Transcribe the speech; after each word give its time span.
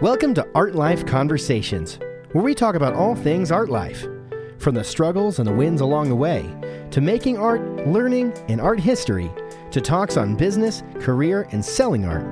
Welcome 0.00 0.32
to 0.36 0.48
Art 0.54 0.74
Life 0.74 1.04
Conversations, 1.04 1.98
where 2.32 2.42
we 2.42 2.54
talk 2.54 2.74
about 2.74 2.94
all 2.94 3.14
things 3.14 3.52
art 3.52 3.68
life. 3.68 4.06
From 4.56 4.74
the 4.74 4.82
struggles 4.82 5.38
and 5.38 5.46
the 5.46 5.52
wins 5.52 5.82
along 5.82 6.08
the 6.08 6.16
way, 6.16 6.48
to 6.92 7.02
making 7.02 7.36
art, 7.36 7.60
learning, 7.86 8.32
and 8.48 8.62
art 8.62 8.80
history, 8.80 9.30
to 9.70 9.78
talks 9.82 10.16
on 10.16 10.36
business, 10.36 10.82
career, 11.00 11.46
and 11.52 11.62
selling 11.62 12.06
art. 12.06 12.24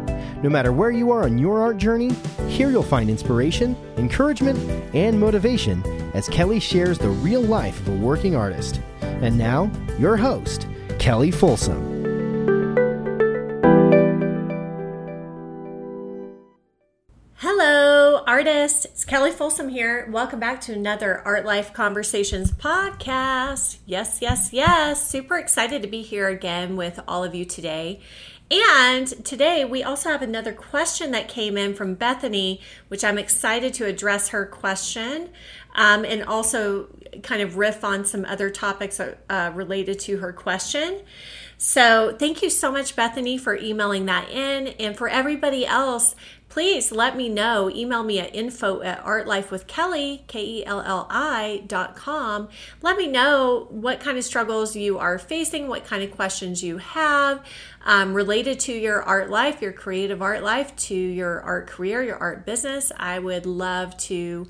No 0.43 0.49
matter 0.49 0.73
where 0.73 0.91
you 0.91 1.11
are 1.11 1.25
on 1.25 1.37
your 1.37 1.61
art 1.61 1.77
journey, 1.77 2.15
here 2.49 2.71
you'll 2.71 2.83
find 2.83 3.11
inspiration, 3.11 3.77
encouragement, 3.99 4.59
and 4.95 5.21
motivation 5.21 5.85
as 6.15 6.27
Kelli 6.27 6.63
shares 6.63 6.97
the 6.97 7.11
real 7.11 7.43
life 7.43 7.79
of 7.81 7.89
a 7.89 7.97
working 7.99 8.35
artist. 8.35 8.81
And 9.03 9.37
now, 9.37 9.71
your 9.99 10.17
host, 10.17 10.63
Kelli 10.97 11.35
Folsom. 11.35 11.98
Artist. 18.69 18.85
It's 18.85 19.05
Kelli 19.07 19.33
Folsom 19.33 19.71
here. 19.71 20.07
Welcome 20.11 20.39
back 20.39 20.61
to 20.63 20.75
another 20.75 21.23
Art 21.25 21.47
Life 21.47 21.73
Conversations 21.73 22.53
podcast. 22.53 23.79
Yes, 23.87 24.19
yes, 24.21 24.53
yes. 24.53 25.09
Super 25.09 25.39
excited 25.39 25.81
to 25.81 25.89
be 25.89 26.03
here 26.03 26.29
again 26.29 26.77
with 26.77 27.01
all 27.09 27.25
of 27.25 27.35
you 27.35 27.47
today. 27.47 28.01
And 28.51 29.07
today 29.25 29.65
we 29.65 29.83
also 29.83 30.11
have 30.11 30.21
another 30.21 30.53
question 30.53 31.13
that 31.13 31.29
came 31.29 31.57
in 31.57 31.73
from 31.73 31.95
Bethany, 31.95 32.61
which 32.89 33.05
I'm 33.05 33.17
excited 33.17 33.73
to 33.75 33.87
address 33.87 34.29
her 34.29 34.45
question 34.45 35.31
um, 35.75 36.05
and 36.05 36.23
also 36.25 36.89
kind 37.23 37.41
of 37.41 37.57
riff 37.57 37.85
on 37.85 38.05
some 38.05 38.27
other 38.27 38.51
topics 38.51 39.01
uh, 39.01 39.51
related 39.55 39.99
to 40.01 40.19
her 40.19 40.33
question. 40.33 41.01
So, 41.61 42.15
thank 42.17 42.41
you 42.41 42.51
so 42.51 42.71
much, 42.71 42.95
Bethany, 42.95 43.37
for 43.37 43.57
emailing 43.57 44.07
that 44.07 44.31
in. 44.31 44.69
And 44.79 44.97
for 44.97 45.09
everybody 45.09 45.67
else, 45.67 46.15
please 46.59 46.91
let 46.91 47.17
me 47.17 47.29
know. 47.29 47.71
Email 47.71 48.03
me 48.03 48.19
at 48.19 48.35
info 48.35 48.83
at 48.83 49.01
artlifewithkelli, 49.05 50.27
K-E-L-L-I 50.27 51.63
dot 51.69 51.95
com. 51.95 52.49
Let 52.83 52.97
me 52.97 53.07
know 53.07 53.69
what 53.71 54.01
kind 54.01 54.19
of 54.19 54.25
struggles 54.25 54.75
you 54.75 54.99
are 54.99 55.21
facing, 55.21 55.69
what 55.69 55.85
kind 55.85 56.03
of 56.03 56.11
questions 56.11 56.65
you 56.65 56.79
have 56.79 57.45
um, 57.87 58.13
related 58.13 58.59
to 58.61 58.73
your 58.73 59.03
art 59.03 59.31
life, 59.31 59.63
your 59.63 59.73
creative 59.73 60.21
art 60.21 60.43
life, 60.43 60.75
to 60.77 60.95
your 60.97 61.41
art 61.43 61.69
career, 61.69 62.03
your 62.03 62.17
art 62.17 62.45
business. 62.45 62.91
I 62.97 63.21
would 63.21 63.47
love 63.47 63.97
to 64.09 64.49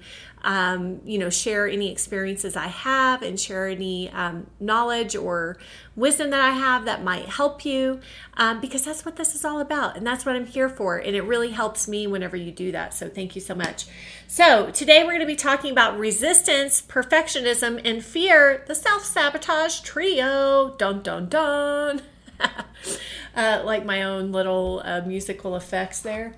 um, 0.48 1.02
you 1.04 1.18
know, 1.18 1.28
share 1.28 1.68
any 1.68 1.92
experiences 1.92 2.56
I 2.56 2.68
have 2.68 3.20
and 3.20 3.38
share 3.38 3.68
any 3.68 4.08
um, 4.08 4.46
knowledge 4.58 5.14
or 5.14 5.58
wisdom 5.94 6.30
that 6.30 6.40
I 6.40 6.52
have 6.52 6.86
that 6.86 7.04
might 7.04 7.26
help 7.26 7.66
you 7.66 8.00
um, 8.38 8.58
because 8.58 8.82
that's 8.82 9.04
what 9.04 9.16
this 9.16 9.34
is 9.34 9.44
all 9.44 9.60
about. 9.60 9.98
And 9.98 10.06
that's 10.06 10.24
what 10.24 10.36
I'm 10.36 10.46
here 10.46 10.70
for. 10.70 10.96
And 10.96 11.14
it 11.14 11.20
really 11.20 11.50
helps 11.50 11.86
me 11.86 12.06
whenever 12.06 12.34
you 12.34 12.50
do 12.50 12.72
that. 12.72 12.94
So 12.94 13.10
thank 13.10 13.34
you 13.34 13.42
so 13.42 13.54
much. 13.54 13.84
So 14.26 14.70
today 14.70 15.04
we're 15.04 15.10
going 15.10 15.20
to 15.20 15.26
be 15.26 15.36
talking 15.36 15.70
about 15.70 15.98
resistance, 15.98 16.80
perfectionism, 16.80 17.82
and 17.84 18.02
fear, 18.02 18.64
the 18.66 18.74
self 18.74 19.04
sabotage 19.04 19.80
trio. 19.80 20.74
Dun, 20.78 21.02
dun, 21.02 21.28
dun. 21.28 22.00
uh, 23.36 23.62
like 23.64 23.84
my 23.84 24.02
own 24.02 24.32
little 24.32 24.82
uh, 24.84 25.00
musical 25.02 25.56
effects 25.56 26.00
there. 26.00 26.34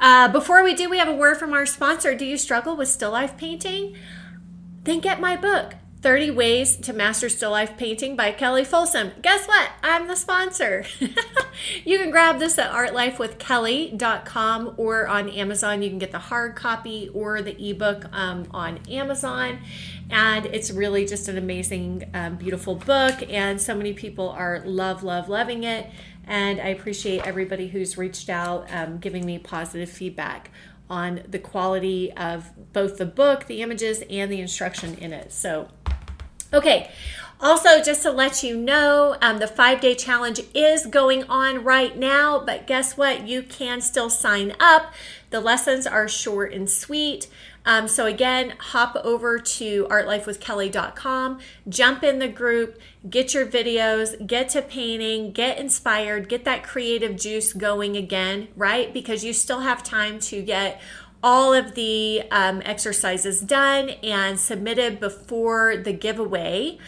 Uh, 0.00 0.28
before 0.28 0.62
we 0.62 0.74
do, 0.74 0.88
we 0.88 0.98
have 0.98 1.08
a 1.08 1.14
word 1.14 1.36
from 1.36 1.52
our 1.52 1.66
sponsor. 1.66 2.14
Do 2.14 2.24
you 2.24 2.36
struggle 2.36 2.76
with 2.76 2.88
still 2.88 3.10
life 3.10 3.36
painting? 3.36 3.96
Then 4.84 5.00
get 5.00 5.20
my 5.20 5.36
book, 5.36 5.74
30 6.00 6.30
Ways 6.30 6.76
to 6.76 6.92
Master 6.92 7.28
Still 7.28 7.50
Life 7.50 7.76
Painting 7.76 8.14
by 8.14 8.30
Kelli 8.30 8.64
Folsom. 8.64 9.10
Guess 9.20 9.48
what? 9.48 9.70
I'm 9.82 10.06
the 10.06 10.14
sponsor. 10.14 10.84
you 11.84 11.98
can 11.98 12.12
grab 12.12 12.38
this 12.38 12.56
at 12.56 12.70
artlifewithkelli.com 12.70 14.74
or 14.76 15.08
on 15.08 15.28
Amazon. 15.28 15.82
You 15.82 15.88
can 15.88 15.98
get 15.98 16.12
the 16.12 16.20
hard 16.20 16.54
copy 16.54 17.10
or 17.12 17.42
the 17.42 17.70
ebook 17.70 18.04
um, 18.12 18.46
on 18.52 18.78
Amazon. 18.88 19.58
And 20.08 20.46
it's 20.46 20.70
really 20.70 21.04
just 21.04 21.26
an 21.26 21.36
amazing, 21.36 22.08
um, 22.14 22.36
beautiful 22.36 22.76
book. 22.76 23.16
And 23.28 23.60
so 23.60 23.74
many 23.74 23.92
people 23.92 24.28
are 24.28 24.62
love, 24.64 25.02
love, 25.02 25.28
loving 25.28 25.64
it. 25.64 25.90
And 26.28 26.60
I 26.60 26.68
appreciate 26.68 27.26
everybody 27.26 27.66
who's 27.66 27.98
reached 27.98 28.30
out, 28.30 28.72
um, 28.72 28.98
giving 28.98 29.26
me 29.26 29.40
positive 29.40 29.90
feedback 29.90 30.52
on 30.90 31.22
the 31.28 31.38
quality 31.38 32.12
of 32.12 32.50
both 32.72 32.96
the 32.96 33.06
book, 33.06 33.46
the 33.46 33.62
images, 33.62 34.02
and 34.08 34.30
the 34.30 34.40
instruction 34.40 34.94
in 34.94 35.12
it. 35.12 35.32
So, 35.32 35.68
okay. 36.52 36.90
Also, 37.40 37.80
just 37.80 38.02
to 38.02 38.10
let 38.10 38.42
you 38.42 38.56
know, 38.56 39.16
um, 39.22 39.38
the 39.38 39.46
five 39.46 39.80
day 39.80 39.94
challenge 39.94 40.40
is 40.54 40.86
going 40.86 41.22
on 41.24 41.62
right 41.62 41.96
now, 41.96 42.42
but 42.44 42.66
guess 42.66 42.96
what? 42.96 43.28
You 43.28 43.42
can 43.42 43.80
still 43.80 44.10
sign 44.10 44.54
up. 44.58 44.92
The 45.30 45.40
lessons 45.40 45.86
are 45.86 46.08
short 46.08 46.52
and 46.52 46.68
sweet. 46.68 47.28
Um, 47.64 47.86
so 47.86 48.06
again, 48.06 48.54
hop 48.58 48.96
over 48.96 49.38
to 49.38 49.84
artlifewithkelli.com, 49.90 51.38
jump 51.68 52.02
in 52.02 52.18
the 52.18 52.28
group, 52.28 52.80
get 53.08 53.34
your 53.34 53.46
videos, 53.46 54.26
get 54.26 54.48
to 54.50 54.62
painting, 54.62 55.32
get 55.32 55.58
inspired, 55.58 56.30
get 56.30 56.44
that 56.46 56.64
creative 56.64 57.16
juice 57.16 57.52
going 57.52 57.94
again, 57.94 58.48
right? 58.56 58.92
Because 58.92 59.22
you 59.22 59.34
still 59.34 59.60
have 59.60 59.84
time 59.84 60.18
to 60.20 60.40
get 60.40 60.80
all 61.22 61.52
of 61.52 61.74
the 61.74 62.22
um, 62.30 62.62
exercises 62.64 63.40
done 63.40 63.90
and 64.02 64.38
submitted 64.38 65.00
before 65.00 65.76
the 65.76 65.92
giveaway 65.92 66.78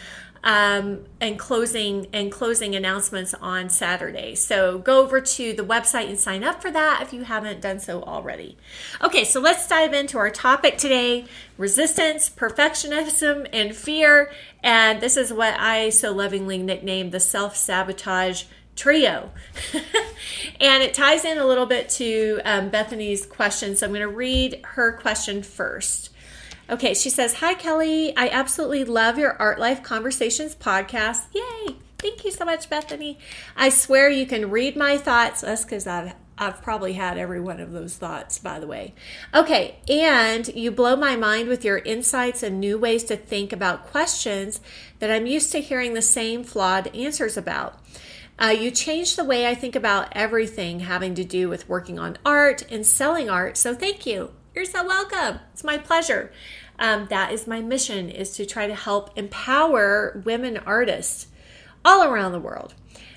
um, 0.43 1.05
and 1.19 1.37
closing 1.37 2.07
and 2.13 2.31
closing 2.31 2.75
announcements 2.75 3.33
on 3.35 3.69
Saturday. 3.69 4.35
So 4.35 4.79
go 4.79 5.01
over 5.01 5.21
to 5.21 5.53
the 5.53 5.63
website 5.63 6.09
and 6.09 6.19
sign 6.19 6.43
up 6.43 6.61
for 6.61 6.71
that 6.71 7.01
if 7.01 7.13
you 7.13 7.23
haven't 7.23 7.61
done 7.61 7.79
so 7.79 8.01
already. 8.03 8.57
Okay, 9.01 9.23
so 9.23 9.39
let's 9.39 9.67
dive 9.67 9.93
into 9.93 10.17
our 10.17 10.31
topic 10.31 10.77
today: 10.77 11.25
resistance, 11.57 12.29
perfectionism, 12.29 13.47
and 13.53 13.75
fear. 13.75 14.31
And 14.63 15.01
this 15.01 15.17
is 15.17 15.31
what 15.31 15.59
I 15.59 15.89
so 15.89 16.11
lovingly 16.11 16.57
nicknamed 16.57 17.11
the 17.11 17.19
self 17.19 17.55
sabotage 17.55 18.45
trio. 18.81 19.29
and 20.59 20.81
it 20.81 20.95
ties 20.95 21.23
in 21.23 21.37
a 21.37 21.45
little 21.45 21.67
bit 21.67 21.87
to 21.87 22.41
um, 22.43 22.69
Bethany's 22.69 23.27
question. 23.27 23.75
So 23.75 23.85
I'm 23.85 23.91
going 23.91 24.01
to 24.01 24.07
read 24.07 24.59
her 24.63 24.91
question 24.93 25.43
first. 25.43 26.09
Okay, 26.67 26.95
she 26.95 27.11
says, 27.11 27.35
Hi, 27.35 27.53
Kelli. 27.53 28.11
I 28.17 28.29
absolutely 28.29 28.83
love 28.83 29.19
your 29.19 29.33
Art 29.33 29.59
Life 29.59 29.83
Conversations 29.83 30.55
podcast. 30.55 31.25
Yay! 31.33 31.75
Thank 31.99 32.25
you 32.25 32.31
so 32.31 32.43
much, 32.43 32.69
Bethany. 32.71 33.19
I 33.55 33.69
swear 33.69 34.09
you 34.09 34.25
can 34.25 34.49
read 34.49 34.75
my 34.75 34.97
thoughts. 34.97 35.41
That's 35.41 35.63
because 35.63 35.85
I've 35.85 36.13
I've 36.39 36.63
probably 36.63 36.93
had 36.93 37.19
every 37.19 37.39
one 37.39 37.59
of 37.59 37.71
those 37.71 37.97
thoughts, 37.97 38.39
by 38.39 38.59
the 38.59 38.65
way. 38.65 38.95
Okay, 39.31 39.75
and 39.87 40.47
you 40.55 40.71
blow 40.71 40.95
my 40.95 41.15
mind 41.15 41.49
with 41.49 41.63
your 41.63 41.77
insights 41.77 42.41
and 42.41 42.59
new 42.59 42.79
ways 42.79 43.03
to 43.03 43.15
think 43.15 43.53
about 43.53 43.85
questions 43.85 44.59
that 44.97 45.11
I'm 45.11 45.27
used 45.27 45.51
to 45.51 45.61
hearing 45.61 45.93
the 45.93 46.01
same 46.01 46.43
flawed 46.43 46.87
answers 46.95 47.37
about. 47.37 47.79
Uh, 48.41 48.47
you 48.47 48.71
changed 48.71 49.15
the 49.15 49.23
way 49.23 49.47
I 49.47 49.53
think 49.53 49.75
about 49.75 50.07
everything 50.13 50.79
having 50.79 51.13
to 51.13 51.23
do 51.23 51.47
with 51.47 51.69
working 51.69 51.99
on 51.99 52.17
art 52.25 52.63
and 52.71 52.83
selling 52.83 53.29
art, 53.29 53.55
so 53.55 53.75
thank 53.75 54.07
you. 54.07 54.31
You're 54.55 54.65
so 54.65 54.83
welcome. 54.83 55.39
It's 55.53 55.63
my 55.63 55.77
pleasure. 55.77 56.31
Um, 56.79 57.05
that 57.11 57.31
is 57.31 57.45
my 57.45 57.61
mission 57.61 58.09
is 58.09 58.35
to 58.37 58.45
try 58.47 58.65
to 58.65 58.73
help 58.73 59.15
empower 59.15 60.23
women 60.25 60.57
artists 60.57 61.27
all 61.85 62.03
around 62.03 62.31
the 62.31 62.39
world. 62.39 62.73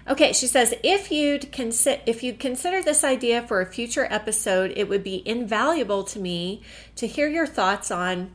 Okay, 0.06 0.34
she 0.34 0.46
says 0.46 0.74
if 0.82 1.10
you'd 1.10 1.50
consider 1.50 2.02
if 2.04 2.22
you 2.22 2.34
consider 2.34 2.82
this 2.82 3.02
idea 3.02 3.40
for 3.40 3.62
a 3.62 3.66
future 3.66 4.06
episode, 4.10 4.74
it 4.76 4.90
would 4.90 5.02
be 5.02 5.26
invaluable 5.26 6.04
to 6.04 6.18
me 6.18 6.60
to 6.96 7.06
hear 7.06 7.26
your 7.26 7.46
thoughts 7.46 7.90
on 7.90 8.34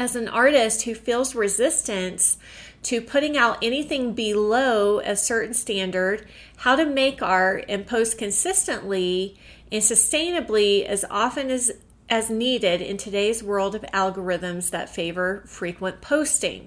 as 0.00 0.16
an 0.16 0.28
artist 0.28 0.84
who 0.84 0.94
feels 0.94 1.34
resistance 1.34 2.38
to 2.82 3.02
putting 3.02 3.36
out 3.36 3.58
anything 3.62 4.14
below 4.14 4.98
a 5.00 5.14
certain 5.14 5.52
standard, 5.52 6.26
how 6.56 6.74
to 6.74 6.86
make 6.86 7.20
art 7.20 7.66
and 7.68 7.86
post 7.86 8.16
consistently 8.16 9.38
and 9.70 9.82
sustainably 9.82 10.86
as 10.86 11.04
often 11.10 11.50
as 11.50 11.70
as 12.08 12.30
needed 12.30 12.80
in 12.80 12.96
today's 12.96 13.42
world 13.42 13.74
of 13.74 13.82
algorithms 13.92 14.70
that 14.70 14.88
favor 14.88 15.44
frequent 15.46 16.00
posting? 16.00 16.66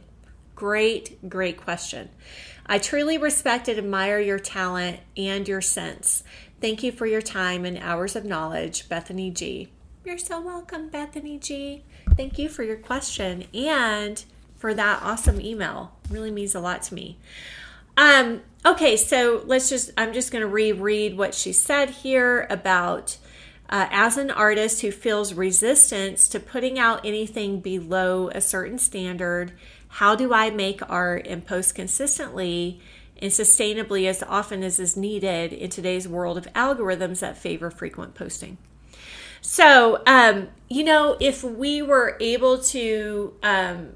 Great, 0.56 1.28
great 1.28 1.58
question. 1.58 2.10
I 2.68 2.78
truly 2.78 3.18
respect 3.18 3.68
and 3.68 3.80
admire 3.80 4.20
your 4.20 4.40
talent 4.40 5.00
and 5.18 5.46
your 5.48 5.60
sense. 5.60 6.24
Thank 6.62 6.84
you 6.84 6.92
for 6.92 7.08
your 7.08 7.22
time 7.22 7.66
and 7.66 7.80
hours 7.80 8.16
of 8.16 8.24
knowledge, 8.24 8.88
Bethany 8.88 9.32
G. 9.32 9.70
You're 10.06 10.18
so 10.18 10.40
welcome, 10.40 10.90
Bethany 10.90 11.40
G. 11.40 11.84
Thank 12.16 12.38
you 12.38 12.48
for 12.48 12.64
your 12.64 12.78
question 12.78 13.46
and 13.54 14.24
for 14.56 14.74
that 14.74 15.02
awesome 15.02 15.42
email. 15.42 15.94
Really 16.10 16.32
means 16.32 16.54
a 16.54 16.60
lot 16.60 16.84
to 16.84 16.94
me. 16.94 17.18
Um, 17.98 18.42
okay, 18.66 18.98
so 18.98 19.44
let's 19.46 19.70
just, 19.70 19.92
I'm 19.98 20.14
just 20.14 20.32
going 20.32 20.42
to 20.44 20.48
reread 20.48 21.18
what 21.18 21.34
she 21.34 21.54
said 21.54 21.90
here 21.90 22.48
about 22.50 23.18
uh, 23.70 23.88
as 23.90 24.18
an 24.18 24.30
artist 24.30 24.82
who 24.82 24.92
feels 24.92 25.34
resistance 25.34 26.28
to 26.30 26.40
putting 26.40 26.78
out 26.78 27.04
anything 27.06 27.60
below 27.60 28.30
a 28.30 28.42
certain 28.42 28.78
standard, 28.78 29.54
how 29.88 30.16
do 30.16 30.34
I 30.34 30.52
make 30.52 30.88
art 30.88 31.26
and 31.28 31.46
post 31.46 31.74
consistently 31.74 32.80
and 33.20 33.32
sustainably 33.32 34.08
as 34.08 34.22
often 34.24 34.64
as 34.64 34.80
is 34.80 34.96
needed 34.96 35.54
in 35.54 35.70
today's 35.70 36.08
world 36.08 36.38
of 36.38 36.46
algorithms 36.54 37.22
that 37.22 37.38
favor 37.38 37.72
frequent 37.72 38.14
posting? 38.14 38.58
So, 39.46 40.02
um, 40.08 40.48
you 40.70 40.86
know, 40.86 41.18
if 41.20 41.44
we 41.44 41.82
were 41.82 42.16
able 42.22 42.60
to, 42.60 43.34
um, 43.44 43.90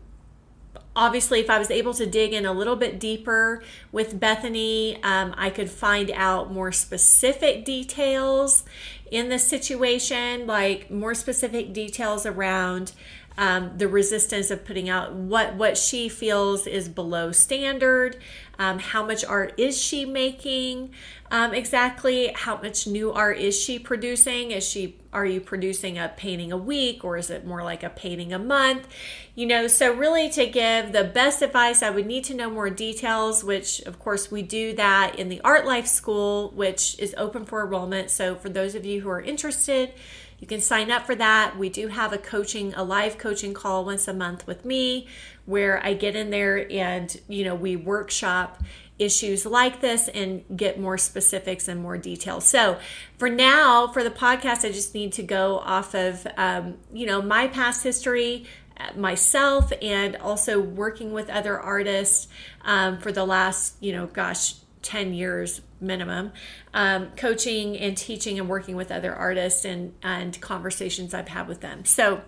obviously, 0.93 1.39
if 1.39 1.49
I 1.49 1.57
was 1.57 1.71
able 1.71 1.93
to 1.93 2.05
dig 2.05 2.33
in 2.33 2.45
a 2.45 2.51
little 2.51 2.75
bit 2.75 2.99
deeper 2.99 3.63
with 3.93 4.19
Bethany, 4.19 5.01
um, 5.03 5.33
I 5.37 5.49
could 5.49 5.71
find 5.71 6.11
out 6.11 6.51
more 6.51 6.73
specific 6.73 7.63
details 7.63 8.65
in 9.09 9.29
the 9.29 9.39
situation, 9.39 10.45
like 10.47 10.91
more 10.91 11.15
specific 11.15 11.71
details 11.71 12.25
around 12.25 12.91
um, 13.37 13.77
the 13.77 13.87
resistance 13.87 14.49
of 14.51 14.65
putting 14.65 14.89
out 14.89 15.13
what 15.13 15.55
what 15.55 15.77
she 15.77 16.09
feels 16.09 16.67
is 16.67 16.89
below 16.89 17.31
standard 17.31 18.17
um, 18.59 18.79
how 18.79 19.05
much 19.05 19.23
art 19.23 19.53
is 19.57 19.79
she 19.79 20.05
making 20.05 20.91
um, 21.29 21.53
exactly 21.53 22.31
how 22.33 22.57
much 22.57 22.87
new 22.87 23.11
art 23.11 23.37
is 23.37 23.59
she 23.59 23.77
producing? 23.77 24.51
Is 24.51 24.67
she 24.67 24.97
are 25.13 25.25
you 25.25 25.41
producing 25.41 25.97
a 25.97 26.09
painting 26.15 26.51
a 26.51 26.57
week 26.57 27.03
or 27.03 27.17
is 27.17 27.29
it 27.29 27.45
more 27.45 27.63
like 27.63 27.83
a 27.83 27.89
painting 27.89 28.33
a 28.33 28.39
month? 28.39 28.87
You 29.35 29.45
know 29.45 29.67
so 29.67 29.93
really 29.93 30.29
to 30.31 30.47
give 30.47 30.91
the 30.91 31.03
best 31.03 31.41
advice 31.41 31.83
i 31.83 31.89
would 31.89 32.07
need 32.07 32.23
to 32.25 32.33
know 32.33 32.49
more 32.49 32.69
details 32.69 33.43
which 33.43 33.81
of 33.81 33.99
course 33.99 34.31
we 34.31 34.41
do 34.41 34.73
that 34.73 35.19
in 35.19 35.29
the 35.29 35.41
art 35.41 35.65
life 35.65 35.87
school 35.87 36.51
which 36.55 36.97
is 36.99 37.13
open 37.17 37.45
for 37.45 37.63
enrollment. 37.63 38.09
So 38.09 38.35
for 38.35 38.49
those 38.49 38.73
of 38.73 38.85
you 38.85 39.01
who 39.01 39.09
are 39.09 39.21
interested 39.21 39.93
you 40.39 40.47
can 40.47 40.61
sign 40.61 40.91
up 40.91 41.05
for 41.05 41.15
that. 41.15 41.57
We 41.57 41.69
do 41.69 41.87
have 41.87 42.13
a 42.13 42.17
coaching, 42.17 42.73
a 42.75 42.83
live 42.83 43.17
coaching 43.17 43.53
call 43.53 43.85
once 43.85 44.07
a 44.07 44.13
month 44.13 44.45
with 44.45 44.65
me 44.65 45.07
where 45.45 45.83
I 45.83 45.93
get 45.93 46.15
in 46.15 46.29
there 46.29 46.71
and, 46.71 47.15
you 47.27 47.43
know, 47.43 47.55
we 47.55 47.75
workshop 47.75 48.61
issues 48.99 49.45
like 49.45 49.81
this 49.81 50.07
and 50.09 50.43
get 50.55 50.79
more 50.79 50.97
specifics 50.97 51.67
and 51.67 51.81
more 51.81 51.97
details. 51.97 52.45
So, 52.45 52.79
for 53.17 53.29
now, 53.29 53.87
for 53.87 54.03
the 54.03 54.09
podcast, 54.09 54.65
I 54.65 54.71
just 54.71 54.93
need 54.93 55.13
to 55.13 55.23
go 55.23 55.59
off 55.59 55.93
of, 55.95 56.27
um, 56.35 56.77
you 56.93 57.05
know, 57.05 57.21
my 57.21 57.47
past 57.47 57.83
history, 57.83 58.45
uh, 58.77 58.97
myself, 58.97 59.71
and 59.81 60.15
also 60.17 60.59
working 60.59 61.13
with 61.13 61.29
other 61.29 61.59
artists 61.59 62.27
um, 62.63 62.97
for 62.99 63.11
the 63.11 63.25
last, 63.25 63.75
you 63.79 63.91
know, 63.91 64.07
gosh, 64.07 64.55
10 64.87 65.13
years 65.13 65.61
minimum 65.81 66.31
um, 66.73 67.11
coaching 67.17 67.77
and 67.77 67.97
teaching 67.97 68.39
and 68.39 68.47
working 68.47 68.77
with 68.77 68.89
other 68.89 69.13
artists 69.13 69.65
and, 69.65 69.93
and 70.01 70.39
conversations 70.39 71.13
I've 71.13 71.27
had 71.27 71.47
with 71.47 71.59
them. 71.59 71.83
So, 71.83 72.21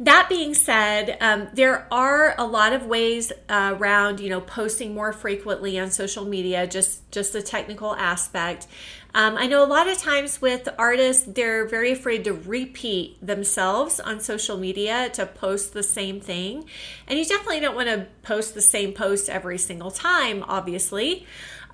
that 0.00 0.28
being 0.28 0.54
said, 0.54 1.16
um, 1.20 1.48
there 1.54 1.86
are 1.92 2.34
a 2.36 2.44
lot 2.44 2.72
of 2.72 2.84
ways 2.84 3.32
uh, 3.48 3.76
around, 3.78 4.18
you 4.18 4.28
know, 4.28 4.40
posting 4.40 4.92
more 4.92 5.12
frequently 5.12 5.78
on 5.78 5.92
social 5.92 6.24
media. 6.24 6.66
Just 6.66 7.08
just 7.12 7.32
the 7.32 7.40
technical 7.40 7.94
aspect. 7.94 8.66
Um, 9.16 9.36
I 9.36 9.46
know 9.46 9.62
a 9.62 9.66
lot 9.66 9.86
of 9.86 9.96
times 9.96 10.42
with 10.42 10.68
artists, 10.76 11.24
they're 11.24 11.66
very 11.66 11.92
afraid 11.92 12.24
to 12.24 12.32
repeat 12.32 13.24
themselves 13.24 14.00
on 14.00 14.18
social 14.18 14.58
media 14.58 15.08
to 15.10 15.24
post 15.24 15.72
the 15.72 15.84
same 15.84 16.20
thing, 16.20 16.64
and 17.06 17.16
you 17.16 17.24
definitely 17.24 17.60
don't 17.60 17.76
want 17.76 17.88
to 17.88 18.08
post 18.24 18.54
the 18.54 18.62
same 18.62 18.92
post 18.92 19.28
every 19.28 19.58
single 19.58 19.92
time, 19.92 20.42
obviously. 20.48 21.26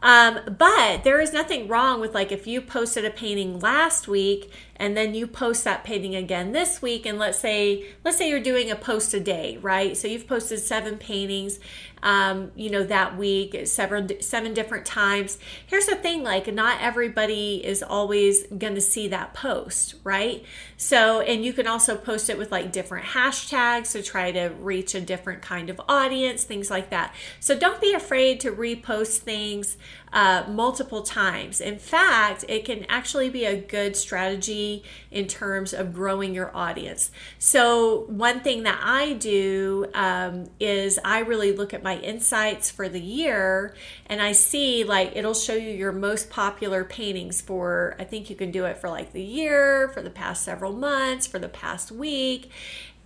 Um, 0.02 0.40
but 0.58 1.04
there 1.04 1.20
is 1.20 1.32
nothing 1.32 1.68
wrong 1.68 2.00
with 2.00 2.14
like 2.14 2.32
if 2.32 2.46
you 2.46 2.62
posted 2.62 3.04
a 3.04 3.10
painting 3.10 3.60
last 3.60 4.08
week 4.08 4.50
and 4.76 4.96
then 4.96 5.14
you 5.14 5.26
post 5.26 5.64
that 5.64 5.84
painting 5.84 6.14
again 6.14 6.52
this 6.52 6.80
week 6.80 7.04
and 7.04 7.18
let's 7.18 7.38
say 7.38 7.86
let's 8.02 8.16
say 8.16 8.30
you're 8.30 8.40
doing 8.40 8.70
a 8.70 8.76
post 8.76 9.12
a 9.12 9.20
day 9.20 9.58
right 9.60 9.98
so 9.98 10.08
you've 10.08 10.26
posted 10.26 10.58
seven 10.58 10.96
paintings 10.96 11.60
um, 12.02 12.50
you 12.54 12.70
know 12.70 12.84
that 12.84 13.16
week 13.16 13.66
seven 13.66 14.20
seven 14.20 14.54
different 14.54 14.86
times. 14.86 15.38
Here's 15.66 15.86
the 15.86 15.96
thing 15.96 16.22
like 16.22 16.52
not 16.52 16.80
everybody 16.80 17.64
is 17.64 17.82
always 17.82 18.44
going 18.46 18.74
to 18.74 18.80
see 18.80 19.08
that 19.08 19.34
post 19.34 19.94
right 20.04 20.44
so 20.80 21.20
and 21.20 21.44
you 21.44 21.52
can 21.52 21.66
also 21.66 21.94
post 21.94 22.30
it 22.30 22.38
with 22.38 22.50
like 22.50 22.72
different 22.72 23.04
hashtags 23.04 23.92
to 23.92 24.02
try 24.02 24.32
to 24.32 24.48
reach 24.60 24.94
a 24.94 25.00
different 25.00 25.42
kind 25.42 25.68
of 25.68 25.78
audience 25.90 26.42
things 26.42 26.70
like 26.70 26.88
that 26.88 27.14
so 27.38 27.58
don't 27.58 27.82
be 27.82 27.92
afraid 27.92 28.40
to 28.40 28.50
repost 28.50 29.18
things 29.18 29.76
uh, 30.12 30.44
multiple 30.48 31.02
times. 31.02 31.60
In 31.60 31.78
fact, 31.78 32.44
it 32.48 32.64
can 32.64 32.84
actually 32.88 33.30
be 33.30 33.44
a 33.44 33.56
good 33.56 33.96
strategy 33.96 34.82
in 35.10 35.26
terms 35.26 35.72
of 35.72 35.94
growing 35.94 36.34
your 36.34 36.54
audience. 36.56 37.10
So, 37.38 38.04
one 38.08 38.40
thing 38.40 38.64
that 38.64 38.80
I 38.82 39.12
do 39.14 39.86
um, 39.94 40.50
is 40.58 40.98
I 41.04 41.20
really 41.20 41.52
look 41.52 41.72
at 41.72 41.82
my 41.82 41.98
insights 41.98 42.70
for 42.70 42.88
the 42.88 43.00
year 43.00 43.74
and 44.06 44.20
I 44.20 44.32
see 44.32 44.84
like 44.84 45.12
it'll 45.14 45.34
show 45.34 45.54
you 45.54 45.70
your 45.70 45.92
most 45.92 46.30
popular 46.30 46.84
paintings 46.84 47.40
for, 47.40 47.94
I 47.98 48.04
think 48.04 48.30
you 48.30 48.36
can 48.36 48.50
do 48.50 48.64
it 48.64 48.78
for 48.78 48.88
like 48.88 49.12
the 49.12 49.22
year, 49.22 49.88
for 49.88 50.02
the 50.02 50.10
past 50.10 50.44
several 50.44 50.69
months, 50.72 51.26
for 51.26 51.38
the 51.38 51.48
past 51.48 51.90
week. 51.90 52.50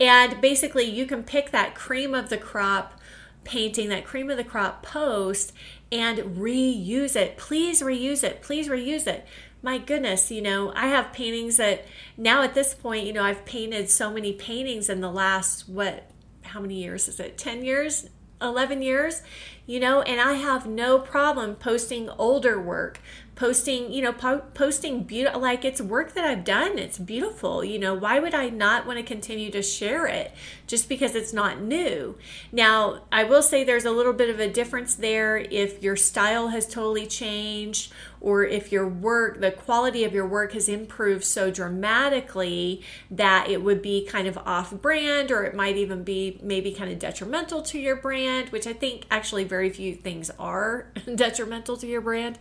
And 0.00 0.40
basically, 0.40 0.84
you 0.84 1.06
can 1.06 1.22
pick 1.22 1.50
that 1.50 1.74
cream 1.74 2.14
of 2.14 2.28
the 2.28 2.38
crop 2.38 3.00
painting, 3.44 3.88
that 3.90 4.04
cream 4.04 4.30
of 4.30 4.36
the 4.36 4.44
crop 4.44 4.82
post, 4.82 5.52
and 5.92 6.18
reuse 6.36 7.14
it. 7.14 7.36
Please 7.36 7.82
reuse 7.82 8.24
it. 8.24 8.42
Please 8.42 8.68
reuse 8.68 9.06
it. 9.06 9.26
My 9.62 9.78
goodness, 9.78 10.30
you 10.30 10.42
know, 10.42 10.72
I 10.74 10.88
have 10.88 11.12
paintings 11.12 11.56
that 11.56 11.86
now 12.16 12.42
at 12.42 12.54
this 12.54 12.74
point, 12.74 13.06
you 13.06 13.12
know, 13.12 13.22
I've 13.22 13.46
painted 13.46 13.88
so 13.88 14.10
many 14.10 14.32
paintings 14.32 14.90
in 14.90 15.00
the 15.00 15.10
last, 15.10 15.68
what, 15.68 16.10
how 16.42 16.60
many 16.60 16.82
years 16.82 17.08
is 17.08 17.18
it? 17.18 17.38
10 17.38 17.64
years? 17.64 18.08
11 18.42 18.82
years, 18.82 19.22
you 19.66 19.80
know, 19.80 20.02
and 20.02 20.20
I 20.20 20.34
have 20.34 20.66
no 20.66 20.98
problem 20.98 21.54
posting 21.54 22.10
older 22.10 22.60
work, 22.60 23.00
posting, 23.34 23.92
you 23.92 24.02
know, 24.02 24.12
po- 24.12 24.44
posting 24.52 25.04
beautiful, 25.04 25.40
like 25.40 25.64
it's 25.64 25.80
work 25.80 26.12
that 26.14 26.24
I've 26.24 26.44
done. 26.44 26.78
It's 26.78 26.98
beautiful. 26.98 27.64
You 27.64 27.78
know, 27.78 27.94
why 27.94 28.18
would 28.20 28.34
I 28.34 28.50
not 28.50 28.86
want 28.86 28.98
to 28.98 29.02
continue 29.02 29.50
to 29.50 29.62
share 29.62 30.06
it 30.06 30.32
just 30.66 30.88
because 30.88 31.14
it's 31.14 31.32
not 31.32 31.62
new? 31.62 32.16
Now, 32.52 33.02
I 33.10 33.24
will 33.24 33.42
say 33.42 33.64
there's 33.64 33.86
a 33.86 33.90
little 33.90 34.12
bit 34.12 34.28
of 34.28 34.38
a 34.38 34.48
difference 34.48 34.94
there 34.94 35.38
if 35.38 35.82
your 35.82 35.96
style 35.96 36.48
has 36.48 36.66
totally 36.66 37.06
changed 37.06 37.92
or 38.24 38.42
if 38.42 38.72
your 38.72 38.88
work, 38.88 39.42
the 39.42 39.50
quality 39.50 40.02
of 40.02 40.14
your 40.14 40.26
work 40.26 40.52
has 40.54 40.66
improved 40.66 41.22
so 41.22 41.50
dramatically 41.50 42.80
that 43.10 43.50
it 43.50 43.62
would 43.62 43.82
be 43.82 44.06
kind 44.06 44.26
of 44.26 44.38
off 44.38 44.72
brand 44.72 45.30
or 45.30 45.44
it 45.44 45.54
might 45.54 45.76
even 45.76 46.02
be 46.02 46.40
maybe 46.42 46.72
kind 46.72 46.90
of 46.90 46.98
detrimental 46.98 47.60
to 47.60 47.78
your 47.78 47.94
brand, 47.94 48.48
which 48.48 48.66
I 48.66 48.72
think 48.72 49.04
actually 49.10 49.44
very 49.44 49.68
few 49.68 49.94
things 49.94 50.30
are 50.38 50.86
detrimental 51.14 51.76
to 51.76 51.86
your 51.86 52.00
brand. 52.00 52.38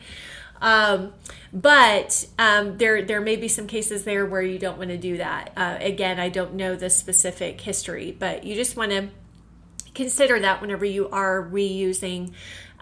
Um, 0.61 1.11
but 1.51 2.27
um, 2.39 2.77
there 2.77 3.01
there 3.01 3.19
may 3.19 3.35
be 3.35 3.49
some 3.49 3.67
cases 3.67 4.05
there 4.05 4.25
where 4.25 4.41
you 4.41 4.57
don't 4.57 4.77
want 4.77 4.91
to 4.91 4.97
do 4.97 5.17
that. 5.17 5.51
Uh, 5.57 5.77
again, 5.81 6.17
I 6.17 6.29
don't 6.29 6.53
know 6.53 6.77
the 6.77 6.89
specific 6.89 7.59
history, 7.59 8.15
but 8.17 8.45
you 8.45 8.55
just 8.55 8.77
want 8.77 8.91
to 8.91 9.09
consider 9.93 10.39
that 10.39 10.61
whenever 10.61 10.85
you 10.85 11.09
are 11.09 11.43
reusing 11.43 12.31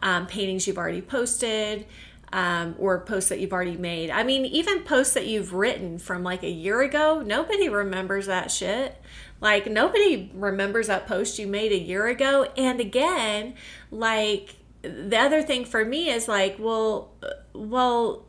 um, 0.03 0.27
paintings 0.27 0.67
you've 0.67 0.77
already 0.77 1.01
posted. 1.01 1.87
Um, 2.33 2.75
or 2.79 3.01
posts 3.01 3.27
that 3.27 3.41
you've 3.41 3.51
already 3.51 3.75
made. 3.75 4.09
I 4.09 4.23
mean, 4.23 4.45
even 4.45 4.83
posts 4.83 5.15
that 5.15 5.27
you've 5.27 5.53
written 5.53 5.97
from 5.99 6.23
like 6.23 6.43
a 6.43 6.49
year 6.49 6.81
ago, 6.81 7.21
nobody 7.25 7.67
remembers 7.67 8.27
that 8.27 8.49
shit. 8.51 9.01
Like, 9.41 9.65
nobody 9.69 10.31
remembers 10.33 10.87
that 10.87 11.07
post 11.07 11.39
you 11.39 11.47
made 11.47 11.73
a 11.73 11.77
year 11.77 12.07
ago. 12.07 12.47
And 12.55 12.79
again, 12.79 13.55
like, 13.89 14.55
the 14.81 15.17
other 15.17 15.43
thing 15.43 15.65
for 15.65 15.85
me 15.85 16.09
is 16.09 16.27
like, 16.27 16.55
well, 16.57 17.11
well, 17.53 18.25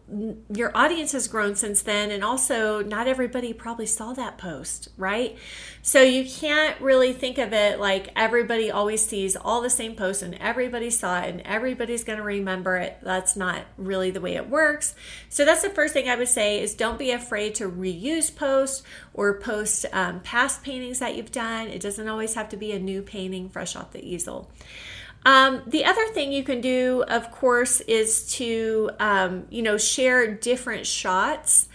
your 0.53 0.77
audience 0.77 1.13
has 1.13 1.27
grown 1.29 1.55
since 1.55 1.81
then, 1.83 2.11
and 2.11 2.23
also 2.23 2.83
not 2.83 3.07
everybody 3.07 3.55
probably 3.55 3.87
saw 3.87 4.13
that 4.13 4.37
post, 4.37 4.89
right? 4.99 5.39
So 5.81 6.03
you 6.03 6.29
can't 6.29 6.79
really 6.81 7.15
think 7.15 7.39
of 7.39 7.53
it 7.53 7.81
like 7.81 8.11
everybody 8.15 8.71
always 8.71 9.05
sees 9.05 9.35
all 9.35 9.63
the 9.63 9.71
same 9.71 9.97
posts 9.97 10.23
and 10.23 10.35
everybody 10.35 10.91
saw 10.91 11.21
it 11.21 11.31
and 11.31 11.41
everybody's 11.43 12.05
going 12.05 12.19
to 12.19 12.25
remember 12.25 12.77
it. 12.77 12.99
That's 13.03 13.35
not 13.35 13.65
really 13.79 14.11
the 14.11 14.21
way 14.21 14.35
it 14.35 14.51
works. 14.51 14.95
So 15.29 15.45
that's 15.45 15.63
the 15.63 15.71
first 15.71 15.95
thing 15.95 16.09
I 16.09 16.17
would 16.17 16.29
say 16.29 16.61
is 16.61 16.75
don't 16.75 16.99
be 16.99 17.11
afraid 17.11 17.55
to 17.57 17.71
reuse 17.71 18.35
posts 18.35 18.83
or 19.15 19.41
post 19.41 19.87
um, 19.93 20.21
past 20.21 20.63
paintings 20.63 20.99
that 20.99 21.17
you've 21.17 21.33
done. 21.33 21.69
It 21.69 21.81
doesn't 21.81 22.09
always 22.09 22.35
have 22.35 22.51
to 22.51 22.57
be 22.57 22.73
a 22.73 22.79
new 22.79 23.03
painting 23.03 23.49
fresh 23.49 23.75
off 23.75 23.93
the 23.93 24.05
easel. 24.05 24.51
Um, 25.25 25.63
the 25.67 25.85
other 25.85 26.07
thing 26.09 26.33
you 26.33 26.43
can 26.43 26.61
do, 26.61 27.05
of 27.09 27.31
course, 27.31 27.81
is 27.83 28.27
to 28.35 28.91
um, 28.99 29.47
you 29.51 29.63
know 29.63 29.79
share 29.79 30.35
different 30.35 30.87
shots 30.87 31.69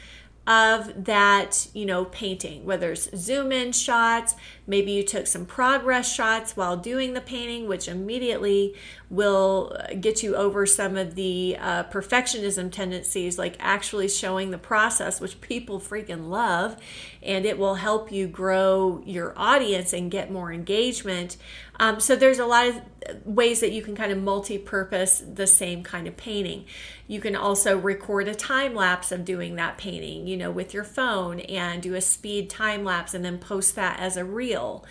of 0.45 1.05
that 1.05 1.67
you 1.73 1.85
know 1.85 2.05
painting 2.05 2.63
whether 2.63 2.93
it's 2.93 3.09
zoom 3.17 3.51
in 3.51 3.73
shots 3.73 4.33
Maybe 4.69 4.91
you 4.91 5.03
took 5.03 5.27
some 5.27 5.45
progress 5.45 6.13
shots 6.13 6.57
while 6.57 6.75
doing 6.75 7.13
the 7.13 7.21
painting, 7.21 7.69
which 7.69 7.87
immediately 7.87 8.75
will 9.09 9.73
get 10.01 10.21
you 10.21 10.35
over 10.35 10.65
some 10.65 10.97
of 10.97 11.15
the 11.15 11.55
uh, 11.57 11.85
perfectionism 11.85 12.69
tendencies, 12.69 13.39
like 13.39 13.55
actually 13.59 14.09
showing 14.09 14.51
the 14.51 14.57
process, 14.57 15.21
which 15.21 15.39
people 15.47 15.79
freaking 15.79 16.27
love. 16.27 16.75
And 17.23 17.45
it 17.45 17.57
will 17.57 17.75
help 17.75 18.11
you 18.11 18.27
grow 18.27 19.01
your 19.05 19.33
audience 19.37 19.93
and 19.93 20.11
get 20.11 20.29
more 20.29 20.51
engagement. 20.51 21.37
Um, 21.79 21.99
so 21.99 22.15
there's 22.15 22.39
a 22.39 22.45
lot 22.45 22.67
of 22.67 22.81
ways 23.25 23.59
that 23.59 23.71
you 23.71 23.81
can 23.81 23.95
kind 23.95 24.11
of 24.11 24.21
multi-purpose 24.21 25.23
the 25.31 25.47
same 25.47 25.83
kind 25.83 26.07
of 26.07 26.17
painting. 26.17 26.65
You 27.07 27.21
can 27.21 27.35
also 27.35 27.77
record 27.77 28.27
a 28.27 28.35
time 28.35 28.73
lapse 28.73 29.11
of 29.11 29.23
doing 29.23 29.55
that 29.55 29.77
painting, 29.77 30.27
you 30.27 30.37
know, 30.37 30.51
with 30.51 30.73
your 30.73 30.83
phone 30.83 31.39
and 31.41 31.81
do 31.81 31.93
a 31.93 32.01
speed 32.01 32.49
time 32.49 32.83
lapse 32.83 33.13
and 33.13 33.23
then 33.23 33.37
post 33.37 33.75
that 33.75 33.99
as 33.99 34.17
a 34.17 34.25
reel 34.25 34.85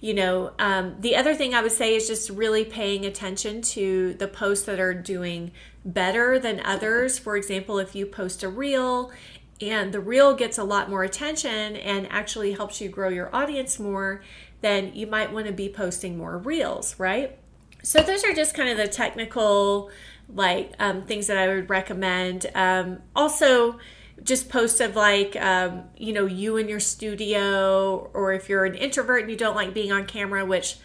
you 0.00 0.14
know 0.14 0.52
um, 0.58 0.96
the 1.00 1.14
other 1.14 1.34
thing 1.34 1.54
i 1.54 1.62
would 1.62 1.72
say 1.72 1.94
is 1.94 2.06
just 2.06 2.30
really 2.30 2.64
paying 2.64 3.04
attention 3.04 3.60
to 3.60 4.14
the 4.14 4.26
posts 4.26 4.64
that 4.66 4.80
are 4.80 4.94
doing 4.94 5.52
better 5.84 6.38
than 6.38 6.60
others 6.60 7.18
for 7.18 7.36
example 7.36 7.78
if 7.78 7.94
you 7.94 8.06
post 8.06 8.42
a 8.42 8.48
reel 8.48 9.12
and 9.60 9.92
the 9.92 10.00
reel 10.00 10.34
gets 10.34 10.56
a 10.56 10.64
lot 10.64 10.88
more 10.88 11.04
attention 11.04 11.76
and 11.76 12.10
actually 12.10 12.52
helps 12.52 12.80
you 12.80 12.88
grow 12.88 13.08
your 13.08 13.34
audience 13.34 13.78
more 13.78 14.22
then 14.60 14.92
you 14.94 15.06
might 15.06 15.32
want 15.32 15.46
to 15.46 15.52
be 15.52 15.68
posting 15.68 16.16
more 16.16 16.38
reels 16.38 16.98
right? 16.98 17.36
So 17.82 18.02
those 18.02 18.24
are 18.24 18.34
just 18.34 18.54
kind 18.54 18.68
of 18.68 18.76
the 18.76 18.88
technical 18.88 19.90
like 20.34 20.72
um, 20.78 21.02
things 21.02 21.26
that 21.26 21.36
i 21.36 21.48
would 21.48 21.68
recommend. 21.70 22.46
Um, 22.54 22.98
also 23.16 23.78
just 24.22 24.48
posts 24.48 24.80
of 24.80 24.96
like 24.96 25.36
um, 25.36 25.84
you 25.96 26.12
know 26.12 26.26
you 26.26 26.56
in 26.56 26.68
your 26.68 26.80
studio 26.80 28.10
or 28.12 28.32
if 28.32 28.48
you're 28.48 28.64
an 28.64 28.74
introvert 28.74 29.22
and 29.22 29.30
you 29.30 29.36
don't 29.36 29.56
like 29.56 29.74
being 29.74 29.92
on 29.92 30.06
camera 30.06 30.44
which 30.44 30.76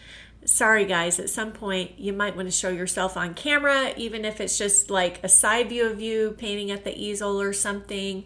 sorry 0.44 0.84
guys 0.84 1.18
at 1.18 1.28
some 1.28 1.50
point 1.50 1.98
you 1.98 2.12
might 2.12 2.36
want 2.36 2.46
to 2.46 2.52
show 2.52 2.68
yourself 2.68 3.16
on 3.16 3.34
camera 3.34 3.92
even 3.96 4.24
if 4.24 4.40
it's 4.40 4.56
just 4.56 4.90
like 4.90 5.22
a 5.24 5.28
side 5.28 5.68
view 5.68 5.86
of 5.86 6.00
you 6.00 6.34
painting 6.38 6.70
at 6.70 6.84
the 6.84 6.96
easel 6.96 7.40
or 7.40 7.52
something 7.52 8.24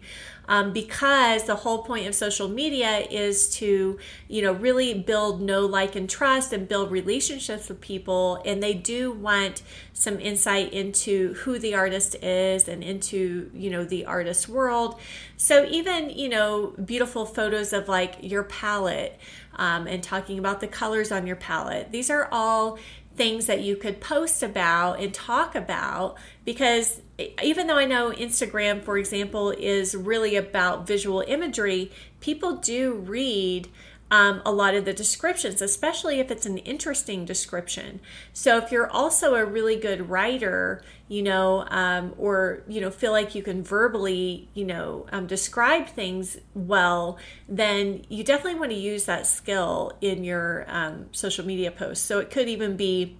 um, 0.51 0.73
because 0.73 1.45
the 1.45 1.55
whole 1.55 1.81
point 1.81 2.05
of 2.07 2.13
social 2.13 2.49
media 2.49 3.07
is 3.09 3.49
to 3.51 3.97
you 4.27 4.41
know 4.41 4.51
really 4.51 4.93
build 4.93 5.41
know 5.41 5.65
like 5.65 5.95
and 5.95 6.09
trust 6.09 6.51
and 6.51 6.67
build 6.67 6.91
relationships 6.91 7.69
with 7.69 7.79
people. 7.79 8.43
And 8.45 8.61
they 8.61 8.73
do 8.73 9.13
want 9.13 9.63
some 9.93 10.19
insight 10.19 10.73
into 10.73 11.35
who 11.35 11.57
the 11.57 11.73
artist 11.73 12.15
is 12.15 12.67
and 12.67 12.83
into 12.83 13.49
you 13.53 13.69
know 13.69 13.85
the 13.85 14.05
artist 14.05 14.49
world. 14.49 14.99
So 15.37 15.65
even 15.69 16.09
you 16.09 16.27
know 16.27 16.73
beautiful 16.83 17.25
photos 17.25 17.71
of 17.71 17.87
like 17.87 18.17
your 18.19 18.43
palette 18.43 19.17
um, 19.55 19.87
and 19.87 20.03
talking 20.03 20.37
about 20.37 20.59
the 20.59 20.67
colors 20.67 21.11
on 21.11 21.27
your 21.27 21.35
palette 21.35 21.91
these 21.91 22.09
are 22.09 22.29
all 22.31 22.79
things 23.15 23.45
that 23.45 23.61
you 23.61 23.75
could 23.75 23.99
post 23.99 24.41
about 24.41 24.99
and 24.99 25.13
talk 25.13 25.53
about 25.55 26.17
because 26.45 27.01
even 27.43 27.67
though 27.67 27.77
I 27.77 27.85
know 27.85 28.11
Instagram, 28.11 28.83
for 28.83 28.97
example, 28.97 29.51
is 29.51 29.93
really 29.95 30.35
about 30.35 30.87
visual 30.87 31.23
imagery, 31.27 31.91
people 32.19 32.55
do 32.57 32.93
read 32.93 33.67
um, 34.11 34.41
a 34.45 34.51
lot 34.51 34.75
of 34.75 34.83
the 34.83 34.91
descriptions, 34.91 35.61
especially 35.61 36.19
if 36.19 36.29
it's 36.29 36.45
an 36.45 36.57
interesting 36.59 37.23
description. 37.23 38.01
So 38.33 38.57
if 38.57 38.69
you're 38.69 38.91
also 38.91 39.35
a 39.35 39.45
really 39.45 39.77
good 39.77 40.09
writer, 40.09 40.83
you 41.07 41.23
know, 41.23 41.65
um, 41.69 42.13
or 42.17 42.63
you 42.67 42.81
know, 42.81 42.91
feel 42.91 43.13
like 43.13 43.33
you 43.33 43.41
can 43.41 43.63
verbally, 43.63 44.49
you 44.53 44.65
know, 44.65 45.07
um, 45.13 45.27
describe 45.27 45.87
things 45.87 46.37
well, 46.53 47.17
then 47.47 48.03
you 48.09 48.25
definitely 48.25 48.59
want 48.59 48.71
to 48.71 48.77
use 48.77 49.05
that 49.05 49.25
skill 49.25 49.93
in 50.01 50.25
your 50.25 50.65
um, 50.67 51.05
social 51.13 51.45
media 51.45 51.71
posts. 51.71 52.03
So 52.05 52.19
it 52.19 52.29
could 52.29 52.49
even 52.49 52.75
be 52.75 53.17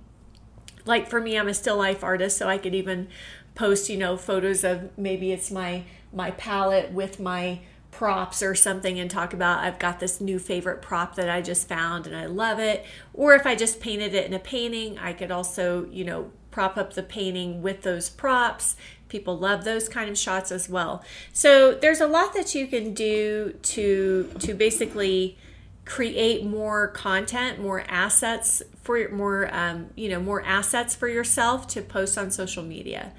like 0.86 1.10
for 1.10 1.22
me, 1.22 1.40
I'm 1.40 1.48
a 1.48 1.54
still 1.54 1.78
life 1.78 2.04
artist, 2.04 2.38
so 2.38 2.50
I 2.50 2.58
could 2.58 2.76
even 2.76 3.08
post, 3.56 3.90
you 3.90 3.98
know, 3.98 4.18
photos 4.18 4.66
of 4.66 4.98
maybe 4.98 5.32
it's 5.32 5.50
my 5.52 5.86
my 6.12 6.32
palette 6.32 6.92
with 6.92 7.18
my 7.18 7.62
props 7.92 8.42
or 8.42 8.56
something 8.56 9.00
and 9.00 9.12
talk 9.12 9.34
about 9.34 9.60
I've 9.60 9.78
got 9.78 10.00
this 10.00 10.22
new 10.22 10.40
favorite 10.40 10.82
prop 10.82 11.16
that 11.16 11.30
I 11.30 11.42
just 11.42 11.68
found 11.68 12.08
and 12.08 12.16
I 12.16 12.26
love 12.26 12.58
it. 12.58 12.86
Or 13.14 13.36
if 13.36 13.46
I 13.46 13.56
just 13.56 13.80
painted 13.80 14.14
it 14.14 14.26
in 14.26 14.34
a 14.34 14.40
painting, 14.40 14.98
I 14.98 15.14
could 15.14 15.30
also, 15.30 15.86
you 15.92 16.04
know, 16.04 16.32
prop 16.50 16.78
up 16.78 16.94
the 16.94 17.04
painting 17.04 17.62
with 17.62 17.82
those 17.84 18.10
props. 18.10 18.76
People 19.10 19.38
love 19.38 19.64
those 19.66 19.90
kind 19.90 20.10
of 20.10 20.18
shots 20.18 20.52
as 20.52 20.70
well. 20.70 21.04
So 21.34 21.74
there's 21.74 22.02
a 22.02 22.08
lot 22.08 22.34
that 22.34 22.56
you 22.56 22.68
can 22.68 22.94
do 22.94 23.56
to 23.62 24.32
to 24.40 24.54
basically 24.54 25.38
create 25.86 26.46
more 26.46 26.88
content, 26.88 27.60
more 27.60 27.84
assets 27.88 28.62
for 28.84 29.10
more 29.10 29.54
um, 29.54 29.90
you 29.96 30.10
know 30.10 30.20
more 30.20 30.42
assets 30.44 30.96
for 30.96 31.08
yourself 31.08 31.68
to 31.68 31.82
post 31.82 32.18
on 32.18 32.32
social 32.32 32.64
media. 32.64 33.12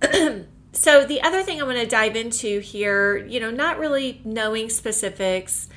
so 0.72 1.04
the 1.04 1.22
other 1.22 1.42
thing 1.42 1.60
I 1.60 1.64
want 1.64 1.78
to 1.78 1.86
dive 1.86 2.16
into 2.16 2.60
here, 2.60 3.16
you 3.16 3.40
know, 3.40 3.50
not 3.50 3.78
really 3.78 4.20
knowing 4.24 4.68
specifics 4.68 5.68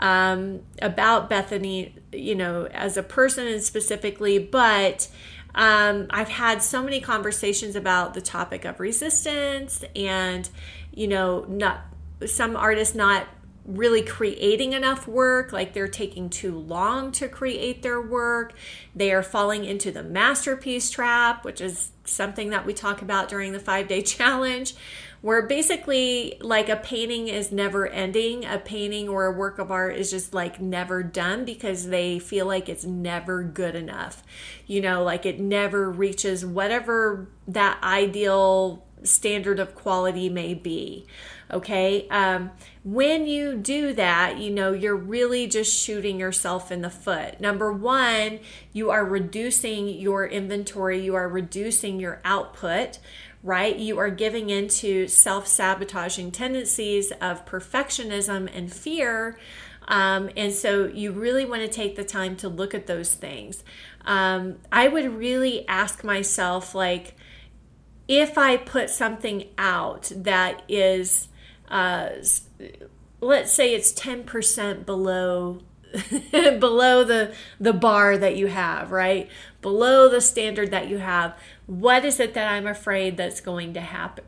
um, 0.00 0.60
about 0.80 1.28
Bethany, 1.28 1.94
you 2.12 2.34
know, 2.34 2.66
as 2.66 2.96
a 2.96 3.02
person 3.02 3.46
and 3.46 3.62
specifically, 3.62 4.38
but 4.38 5.08
um, 5.54 6.06
I've 6.10 6.28
had 6.28 6.62
so 6.62 6.82
many 6.82 7.00
conversations 7.00 7.76
about 7.76 8.14
the 8.14 8.20
topic 8.20 8.64
of 8.64 8.80
resistance 8.80 9.84
and, 9.96 10.48
you 10.92 11.08
know, 11.08 11.44
not 11.48 11.80
some 12.26 12.56
artists 12.56 12.94
not 12.94 13.26
really 13.68 14.00
creating 14.00 14.72
enough 14.72 15.06
work, 15.06 15.52
like 15.52 15.74
they're 15.74 15.86
taking 15.86 16.30
too 16.30 16.58
long 16.58 17.12
to 17.12 17.28
create 17.28 17.82
their 17.82 18.00
work. 18.00 18.54
They 18.96 19.12
are 19.12 19.22
falling 19.22 19.66
into 19.66 19.92
the 19.92 20.02
masterpiece 20.02 20.90
trap, 20.90 21.44
which 21.44 21.60
is 21.60 21.92
something 22.04 22.48
that 22.48 22.64
we 22.64 22.72
talk 22.72 23.02
about 23.02 23.28
during 23.28 23.52
the 23.52 23.60
five 23.60 23.86
day 23.86 24.00
challenge, 24.02 24.74
where 25.20 25.42
basically, 25.42 26.38
like 26.40 26.70
a 26.70 26.76
painting 26.76 27.28
is 27.28 27.52
never 27.52 27.86
ending. 27.86 28.46
A 28.46 28.58
painting 28.58 29.06
or 29.06 29.26
a 29.26 29.32
work 29.32 29.58
of 29.58 29.70
art 29.70 29.96
is 29.96 30.10
just 30.10 30.32
like 30.32 30.60
never 30.60 31.02
done 31.02 31.44
because 31.44 31.88
they 31.88 32.18
feel 32.18 32.46
like 32.46 32.70
it's 32.70 32.84
never 32.84 33.42
good 33.42 33.74
enough. 33.74 34.22
You 34.66 34.80
know, 34.80 35.04
like 35.04 35.26
it 35.26 35.38
never 35.40 35.90
reaches 35.90 36.46
whatever 36.46 37.28
that 37.46 37.82
ideal 37.82 38.87
standard 39.02 39.60
of 39.60 39.74
quality 39.74 40.28
may 40.28 40.54
be. 40.54 41.06
Okay. 41.50 42.06
Um, 42.08 42.50
when 42.84 43.26
you 43.26 43.56
do 43.56 43.92
that, 43.94 44.38
you 44.38 44.50
know, 44.50 44.72
you're 44.72 44.96
really 44.96 45.46
just 45.46 45.74
shooting 45.74 46.20
yourself 46.20 46.70
in 46.70 46.82
the 46.82 46.90
foot. 46.90 47.40
Number 47.40 47.72
one, 47.72 48.40
you 48.72 48.90
are 48.90 49.04
reducing 49.04 49.88
your 49.88 50.26
inventory, 50.26 51.00
you 51.02 51.14
are 51.14 51.28
reducing 51.28 52.00
your 52.00 52.20
output, 52.24 52.98
right? 53.42 53.76
You 53.76 53.98
are 53.98 54.10
giving 54.10 54.50
into 54.50 55.08
self 55.08 55.46
sabotaging 55.46 56.32
tendencies 56.32 57.12
of 57.20 57.46
perfectionism 57.46 58.50
and 58.54 58.72
fear. 58.72 59.38
Um, 59.86 60.28
and 60.36 60.52
so 60.52 60.86
you 60.86 61.12
really 61.12 61.46
want 61.46 61.62
to 61.62 61.68
take 61.68 61.96
the 61.96 62.04
time 62.04 62.36
to 62.36 62.48
look 62.48 62.74
at 62.74 62.86
those 62.86 63.14
things. 63.14 63.64
Um, 64.04 64.56
I 64.70 64.88
would 64.88 65.16
really 65.16 65.66
ask 65.66 66.04
myself, 66.04 66.74
like, 66.74 67.16
if 68.08 68.36
I 68.36 68.56
put 68.56 68.90
something 68.90 69.44
out 69.56 70.10
that 70.16 70.62
is 70.68 71.28
uh, 71.68 72.08
let's 73.20 73.52
say 73.52 73.74
it's 73.74 73.92
10% 73.92 74.86
below 74.86 75.60
below 76.32 77.02
the 77.02 77.34
the 77.58 77.72
bar 77.72 78.18
that 78.18 78.36
you 78.36 78.48
have 78.48 78.90
right? 78.90 79.28
Below 79.62 80.08
the 80.08 80.20
standard 80.20 80.70
that 80.70 80.88
you 80.88 80.98
have 80.98 81.36
what 81.68 82.02
is 82.02 82.18
it 82.18 82.32
that 82.32 82.50
i'm 82.50 82.66
afraid 82.66 83.16
that's 83.18 83.42
going 83.42 83.74
to 83.74 83.80
happen 83.80 84.24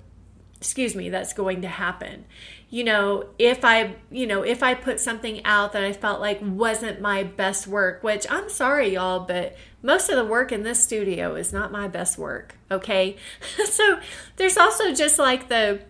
excuse 0.61 0.95
me 0.95 1.09
that's 1.09 1.33
going 1.33 1.63
to 1.63 1.69
happen 1.69 2.25
you 2.69 2.85
know 2.85 3.25
if 3.39 3.65
i 3.65 3.95
you 4.11 4.27
know 4.27 4.43
if 4.43 4.63
i 4.63 4.75
put 4.75 5.01
something 5.01 5.43
out 5.45 5.73
that 5.73 5.83
i 5.83 5.93
felt 5.93 6.21
like 6.21 6.39
wasn't 6.43 7.01
my 7.01 7.23
best 7.23 7.67
work 7.67 8.03
which 8.03 8.27
i'm 8.31 8.49
sorry 8.49 8.93
y'all 8.95 9.21
but 9.21 9.57
most 9.83 10.11
of 10.11 10.17
the 10.17 10.25
work 10.25 10.53
in 10.53 10.63
this 10.63 10.83
studio 10.83 11.35
is 11.35 11.51
not 11.51 11.73
my 11.73 11.89
best 11.89 12.19
work 12.19 12.57
okay 12.71 13.17
so 13.65 13.99
there's 14.37 14.59
also 14.59 14.93
just 14.93 15.19
like 15.19 15.49
the 15.49 15.81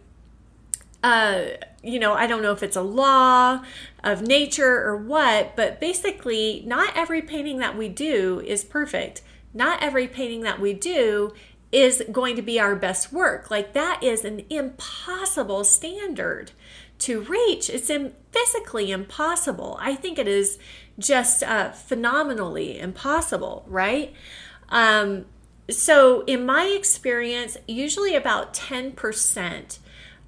uh, 1.02 1.44
you 1.82 1.98
know, 1.98 2.12
I 2.12 2.26
don't 2.26 2.42
know 2.42 2.52
if 2.52 2.62
it's 2.62 2.76
a 2.76 2.82
law 2.82 3.62
of 4.04 4.22
nature 4.22 4.82
or 4.84 4.96
what, 4.96 5.56
but 5.56 5.80
basically, 5.80 6.62
not 6.66 6.94
every 6.94 7.22
painting 7.22 7.58
that 7.58 7.76
we 7.76 7.88
do 7.88 8.40
is 8.44 8.64
perfect. 8.64 9.22
Not 9.54 9.82
every 9.82 10.06
painting 10.06 10.42
that 10.42 10.60
we 10.60 10.74
do 10.74 11.32
is 11.72 12.02
going 12.10 12.36
to 12.36 12.42
be 12.42 12.58
our 12.58 12.74
best 12.74 13.12
work. 13.12 13.50
Like, 13.50 13.72
that 13.74 14.02
is 14.02 14.24
an 14.24 14.44
impossible 14.50 15.64
standard 15.64 16.52
to 17.00 17.20
reach. 17.22 17.70
It's 17.70 17.90
in, 17.90 18.14
physically 18.32 18.90
impossible. 18.90 19.78
I 19.80 19.94
think 19.94 20.18
it 20.18 20.28
is 20.28 20.58
just 20.98 21.42
uh, 21.42 21.70
phenomenally 21.70 22.78
impossible, 22.78 23.64
right? 23.66 24.12
Um, 24.68 25.26
so, 25.68 26.22
in 26.22 26.44
my 26.44 26.64
experience, 26.64 27.56
usually 27.68 28.14
about 28.14 28.52
10% 28.52 29.78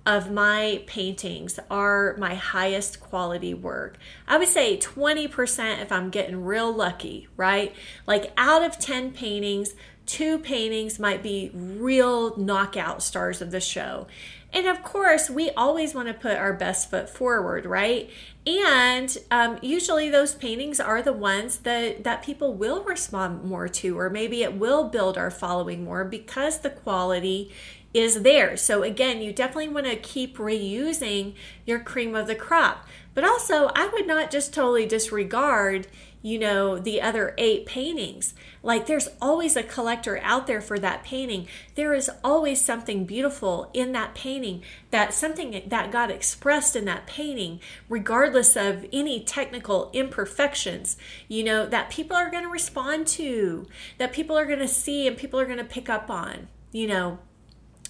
of 0.05 0.31
my 0.31 0.83
paintings 0.87 1.61
are 1.71 2.17
my 2.19 2.35
highest 2.35 3.01
quality 3.01 3.55
work. 3.55 3.99
I 4.27 4.37
would 4.37 4.49
say 4.49 4.77
20% 4.77 5.81
if 5.81 5.93
I'm 5.93 6.11
getting 6.11 6.45
real 6.45 6.73
lucky, 6.75 7.29
right? 7.37 7.75
Like 8.07 8.33
out 8.37 8.65
of 8.65 8.79
10 8.79 9.13
paintings, 9.13 9.75
two 10.07 10.39
paintings 10.39 10.99
might 10.99 11.23
be 11.23 11.51
real 11.55 12.37
knockout 12.37 13.03
stars 13.03 13.41
of 13.41 13.51
the 13.51 13.61
show. 13.61 14.07
And 14.53 14.67
of 14.67 14.83
course, 14.83 15.31
we 15.31 15.51
always 15.51 15.95
want 15.95 16.09
to 16.09 16.15
put 16.15 16.37
our 16.37 16.53
best 16.53 16.91
foot 16.91 17.09
forward, 17.09 17.65
right? 17.65 18.11
And 18.47 19.17
um, 19.31 19.59
usually 19.63 20.11
those 20.11 20.35
paintings 20.35 20.79
are 20.79 21.01
the 21.01 21.13
ones 21.13 21.59
that, 21.59 22.05
that 22.05 22.23
people 22.23 22.53
will 22.53 22.83
respond 22.85 23.45
more 23.45 23.69
to, 23.69 23.99
or 23.99 24.11
maybe 24.11 24.43
it 24.43 24.55
will 24.55 24.89
build 24.89 25.17
our 25.17 25.31
following 25.31 25.85
more 25.85 26.05
because 26.05 26.59
the 26.59 26.71
quality 26.71 27.51
is 27.95 28.23
there. 28.23 28.57
So 28.57 28.83
again, 28.83 29.23
you 29.23 29.33
definitely 29.33 29.69
want 29.69 29.87
to 29.87 29.97
keep 29.97 30.39
reusing 30.39 31.35
your 31.67 31.81
cream 31.81 32.15
of 32.15 32.27
the 32.27 32.35
crop. 32.35 32.87
But 33.15 33.25
also, 33.25 33.71
I 33.75 33.89
would 33.93 34.07
not 34.07 34.31
just 34.31 34.55
totally 34.55 34.87
disregard, 34.87 35.87
you 36.23 36.39
know, 36.39 36.79
the 36.79 37.03
other 37.03 37.35
eight 37.37 37.67
paintings. 37.67 38.33
Like 38.63 38.87
there's 38.87 39.09
always 39.21 39.57
a 39.57 39.63
collector 39.63 40.21
out 40.23 40.47
there 40.47 40.61
for 40.61 40.79
that 40.79 41.03
painting. 41.03 41.49
There 41.75 41.93
is 41.93 42.11
always 42.23 42.65
something 42.65 43.05
beautiful 43.05 43.71
in 43.75 43.93
that 43.93 44.15
painting, 44.15 44.63
that 44.91 45.13
something 45.13 45.63
that 45.67 45.91
got 45.91 46.11
expressed 46.11 46.77
in 46.77 46.85
that 46.85 47.07
painting, 47.07 47.61
regardless 47.89 48.57
of 48.57 48.87
any 48.93 49.23
technical 49.25 49.91
imperfections, 49.93 50.97
you 51.27 51.43
know, 51.43 51.67
that 51.67 51.91
people 51.91 52.17
are 52.17 52.31
going 52.31 52.45
to 52.45 52.51
respond 52.51 53.09
to, 53.09 53.67
that 53.99 54.13
people 54.13 54.39
are 54.39 54.47
going 54.47 54.61
to 54.61 54.69
see 54.69 55.09
and 55.09 55.17
people 55.17 55.41
are 55.41 55.47
going 55.47 55.59
to 55.59 55.65
pick 55.65 55.89
up 55.89 56.09
on, 56.09 56.47
you 56.71 56.87
know. 56.87 57.19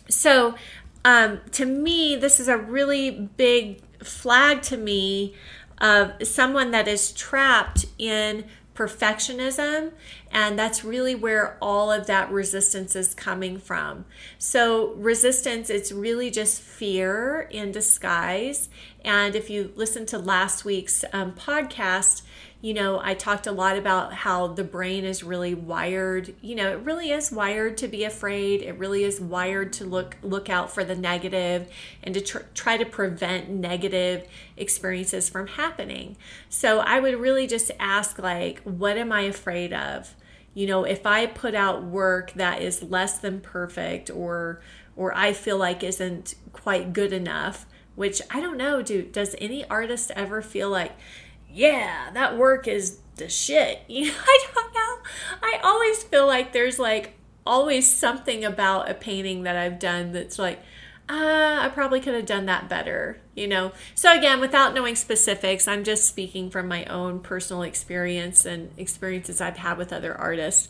So, 0.08 0.54
um, 1.04 1.40
to 1.52 1.64
me, 1.64 2.16
this 2.16 2.38
is 2.38 2.48
a 2.48 2.56
really 2.56 3.10
big 3.10 3.82
flag 4.04 4.62
to 4.62 4.76
me 4.76 5.34
of 5.82 6.14
someone 6.26 6.70
that 6.70 6.88
is 6.88 7.12
trapped 7.12 7.84
in 7.98 8.44
perfectionism 8.74 9.92
and 10.30 10.58
that's 10.58 10.82
really 10.82 11.14
where 11.14 11.58
all 11.60 11.92
of 11.92 12.06
that 12.06 12.30
resistance 12.30 12.96
is 12.96 13.14
coming 13.14 13.58
from. 13.58 14.06
So 14.38 14.94
resistance 14.94 15.68
it's 15.68 15.92
really 15.92 16.30
just 16.30 16.62
fear 16.62 17.48
in 17.50 17.70
disguise. 17.70 18.70
And 19.04 19.34
if 19.36 19.50
you 19.50 19.72
listen 19.76 20.06
to 20.06 20.18
last 20.18 20.64
week's 20.64 21.04
um, 21.12 21.32
podcast 21.32 22.22
you 22.62 22.74
know, 22.74 23.00
I 23.02 23.14
talked 23.14 23.48
a 23.48 23.52
lot 23.52 23.76
about 23.76 24.14
how 24.14 24.46
the 24.46 24.62
brain 24.62 25.04
is 25.04 25.24
really 25.24 25.52
wired, 25.52 26.32
you 26.40 26.54
know, 26.54 26.70
it 26.70 26.78
really 26.84 27.10
is 27.10 27.32
wired 27.32 27.76
to 27.78 27.88
be 27.88 28.04
afraid. 28.04 28.62
It 28.62 28.78
really 28.78 29.02
is 29.02 29.20
wired 29.20 29.72
to 29.74 29.84
look 29.84 30.16
look 30.22 30.48
out 30.48 30.70
for 30.70 30.84
the 30.84 30.94
negative 30.94 31.68
and 32.04 32.14
to 32.14 32.20
tr- 32.20 32.38
try 32.54 32.76
to 32.76 32.86
prevent 32.86 33.50
negative 33.50 34.28
experiences 34.56 35.28
from 35.28 35.48
happening. 35.48 36.16
So 36.48 36.78
I 36.78 37.00
would 37.00 37.18
really 37.18 37.48
just 37.48 37.72
ask 37.80 38.20
like 38.20 38.60
what 38.60 38.96
am 38.96 39.10
I 39.10 39.22
afraid 39.22 39.72
of? 39.72 40.14
You 40.54 40.68
know, 40.68 40.84
if 40.84 41.04
I 41.04 41.26
put 41.26 41.56
out 41.56 41.82
work 41.82 42.32
that 42.34 42.62
is 42.62 42.80
less 42.80 43.18
than 43.18 43.40
perfect 43.40 44.08
or 44.08 44.60
or 44.94 45.12
I 45.16 45.32
feel 45.32 45.58
like 45.58 45.82
isn't 45.82 46.36
quite 46.52 46.92
good 46.92 47.12
enough, 47.12 47.66
which 47.96 48.22
I 48.30 48.40
don't 48.40 48.56
know, 48.56 48.82
do 48.82 49.02
does 49.02 49.34
any 49.40 49.64
artist 49.64 50.12
ever 50.14 50.42
feel 50.42 50.70
like 50.70 50.92
yeah, 51.52 52.10
that 52.12 52.36
work 52.36 52.66
is 52.66 52.98
the 53.16 53.28
shit. 53.28 53.80
You 53.88 54.06
know, 54.06 54.14
I 54.18 54.46
don't 54.54 54.74
know. 54.74 54.96
I 55.42 55.60
always 55.62 56.02
feel 56.02 56.26
like 56.26 56.52
there's 56.52 56.78
like 56.78 57.14
always 57.46 57.90
something 57.92 58.44
about 58.44 58.90
a 58.90 58.94
painting 58.94 59.42
that 59.42 59.56
I've 59.56 59.78
done 59.78 60.12
that's 60.12 60.38
like, 60.38 60.60
uh, 61.08 61.58
I 61.62 61.70
probably 61.74 62.00
could 62.00 62.14
have 62.14 62.26
done 62.26 62.46
that 62.46 62.68
better, 62.68 63.18
you 63.34 63.48
know? 63.48 63.72
So, 63.94 64.16
again, 64.16 64.40
without 64.40 64.72
knowing 64.72 64.94
specifics, 64.94 65.66
I'm 65.66 65.84
just 65.84 66.06
speaking 66.06 66.48
from 66.48 66.68
my 66.68 66.84
own 66.84 67.20
personal 67.20 67.64
experience 67.64 68.46
and 68.46 68.70
experiences 68.78 69.40
I've 69.40 69.58
had 69.58 69.78
with 69.78 69.92
other 69.92 70.14
artists. 70.14 70.68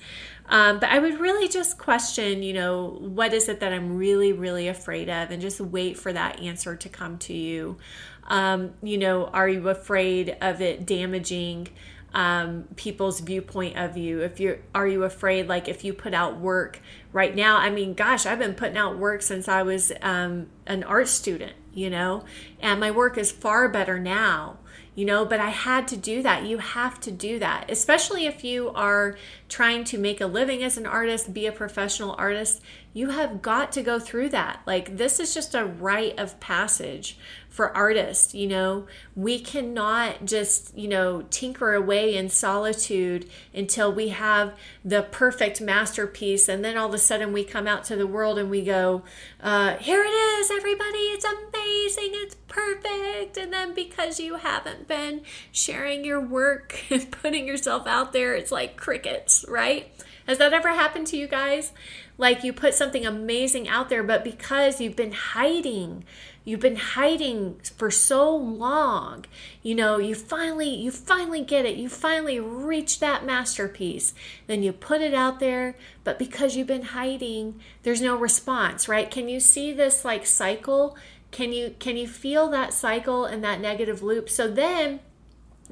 Um, 0.52 0.80
but 0.80 0.90
I 0.90 0.98
would 0.98 1.18
really 1.18 1.48
just 1.48 1.78
question, 1.78 2.42
you 2.42 2.52
know, 2.52 2.98
what 3.00 3.32
is 3.32 3.48
it 3.48 3.60
that 3.60 3.72
I'm 3.72 3.96
really, 3.96 4.34
really 4.34 4.68
afraid 4.68 5.08
of, 5.08 5.30
and 5.30 5.40
just 5.40 5.62
wait 5.62 5.98
for 5.98 6.12
that 6.12 6.40
answer 6.40 6.76
to 6.76 6.88
come 6.90 7.16
to 7.20 7.32
you. 7.32 7.78
Um, 8.24 8.74
you 8.82 8.98
know, 8.98 9.28
are 9.28 9.48
you 9.48 9.70
afraid 9.70 10.36
of 10.42 10.60
it 10.60 10.84
damaging 10.84 11.68
um, 12.12 12.64
people's 12.76 13.20
viewpoint 13.20 13.78
of 13.78 13.96
you? 13.96 14.20
If 14.20 14.40
you're, 14.40 14.58
are 14.74 14.86
you 14.86 15.04
afraid, 15.04 15.48
like, 15.48 15.68
if 15.68 15.84
you 15.84 15.94
put 15.94 16.12
out 16.12 16.38
work 16.38 16.82
right 17.14 17.34
now? 17.34 17.56
I 17.56 17.70
mean, 17.70 17.94
gosh, 17.94 18.26
I've 18.26 18.38
been 18.38 18.52
putting 18.52 18.76
out 18.76 18.98
work 18.98 19.22
since 19.22 19.48
I 19.48 19.62
was 19.62 19.90
um, 20.02 20.48
an 20.66 20.84
art 20.84 21.08
student, 21.08 21.54
you 21.72 21.88
know, 21.88 22.24
and 22.60 22.78
my 22.78 22.90
work 22.90 23.16
is 23.16 23.32
far 23.32 23.70
better 23.70 23.98
now 23.98 24.58
you 24.94 25.04
know, 25.04 25.24
but 25.24 25.40
I 25.40 25.48
had 25.48 25.88
to 25.88 25.96
do 25.96 26.22
that. 26.22 26.44
You 26.44 26.58
have 26.58 27.00
to 27.00 27.10
do 27.10 27.38
that, 27.38 27.70
especially 27.70 28.26
if 28.26 28.44
you 28.44 28.70
are 28.70 29.16
trying 29.48 29.84
to 29.84 29.98
make 29.98 30.20
a 30.20 30.26
living 30.26 30.62
as 30.62 30.76
an 30.76 30.86
artist, 30.86 31.32
be 31.32 31.46
a 31.46 31.52
professional 31.52 32.14
artist. 32.18 32.60
You 32.92 33.10
have 33.10 33.40
got 33.40 33.72
to 33.72 33.82
go 33.82 33.98
through 33.98 34.30
that. 34.30 34.60
Like, 34.66 34.96
this 34.96 35.18
is 35.18 35.32
just 35.32 35.54
a 35.54 35.64
rite 35.64 36.18
of 36.18 36.38
passage 36.40 37.16
for 37.52 37.74
artists. 37.76 38.34
You 38.34 38.48
know, 38.48 38.86
we 39.14 39.38
cannot 39.38 40.24
just, 40.24 40.76
you 40.76 40.88
know, 40.88 41.22
tinker 41.30 41.74
away 41.74 42.16
in 42.16 42.30
solitude 42.30 43.28
until 43.54 43.92
we 43.92 44.08
have 44.08 44.56
the 44.84 45.02
perfect 45.02 45.60
masterpiece. 45.60 46.48
And 46.48 46.64
then 46.64 46.76
all 46.76 46.88
of 46.88 46.94
a 46.94 46.98
sudden 46.98 47.32
we 47.32 47.44
come 47.44 47.66
out 47.66 47.84
to 47.84 47.96
the 47.96 48.06
world 48.06 48.38
and 48.38 48.50
we 48.50 48.62
go, 48.62 49.02
uh, 49.40 49.76
here 49.76 50.02
it 50.02 50.08
is, 50.08 50.50
everybody. 50.50 50.98
It's 50.98 51.24
amazing. 51.24 52.10
It's 52.14 52.36
perfect. 52.48 53.36
And 53.36 53.52
then 53.52 53.74
because 53.74 54.18
you 54.18 54.36
haven't 54.36 54.88
been 54.88 55.20
sharing 55.50 56.04
your 56.04 56.20
work 56.20 56.84
and 56.90 57.10
putting 57.10 57.46
yourself 57.46 57.86
out 57.86 58.12
there, 58.12 58.34
it's 58.34 58.50
like 58.50 58.76
crickets, 58.76 59.44
right? 59.46 59.92
Has 60.26 60.38
that 60.38 60.52
ever 60.52 60.70
happened 60.70 61.06
to 61.08 61.16
you 61.16 61.26
guys? 61.26 61.72
Like 62.18 62.44
you 62.44 62.52
put 62.52 62.74
something 62.74 63.04
amazing 63.04 63.68
out 63.68 63.88
there, 63.88 64.02
but 64.02 64.24
because 64.24 64.80
you've 64.80 64.96
been 64.96 65.12
hiding, 65.12 66.04
you've 66.44 66.60
been 66.60 66.76
hiding 66.76 67.60
for 67.76 67.90
so 67.90 68.34
long, 68.34 69.24
you 69.62 69.74
know, 69.74 69.98
you 69.98 70.14
finally 70.14 70.68
you 70.68 70.90
finally 70.90 71.42
get 71.42 71.64
it. 71.64 71.76
You 71.76 71.88
finally 71.88 72.38
reach 72.38 73.00
that 73.00 73.24
masterpiece. 73.24 74.14
Then 74.46 74.62
you 74.62 74.72
put 74.72 75.00
it 75.00 75.14
out 75.14 75.40
there, 75.40 75.76
but 76.04 76.18
because 76.18 76.56
you've 76.56 76.66
been 76.66 76.82
hiding, 76.82 77.60
there's 77.82 78.02
no 78.02 78.16
response, 78.16 78.88
right? 78.88 79.10
Can 79.10 79.28
you 79.28 79.40
see 79.40 79.72
this 79.72 80.04
like 80.04 80.26
cycle? 80.26 80.96
Can 81.30 81.52
you 81.52 81.74
can 81.78 81.96
you 81.96 82.06
feel 82.06 82.48
that 82.50 82.74
cycle 82.74 83.24
and 83.24 83.42
that 83.42 83.60
negative 83.60 84.02
loop? 84.02 84.28
So 84.28 84.48
then 84.48 85.00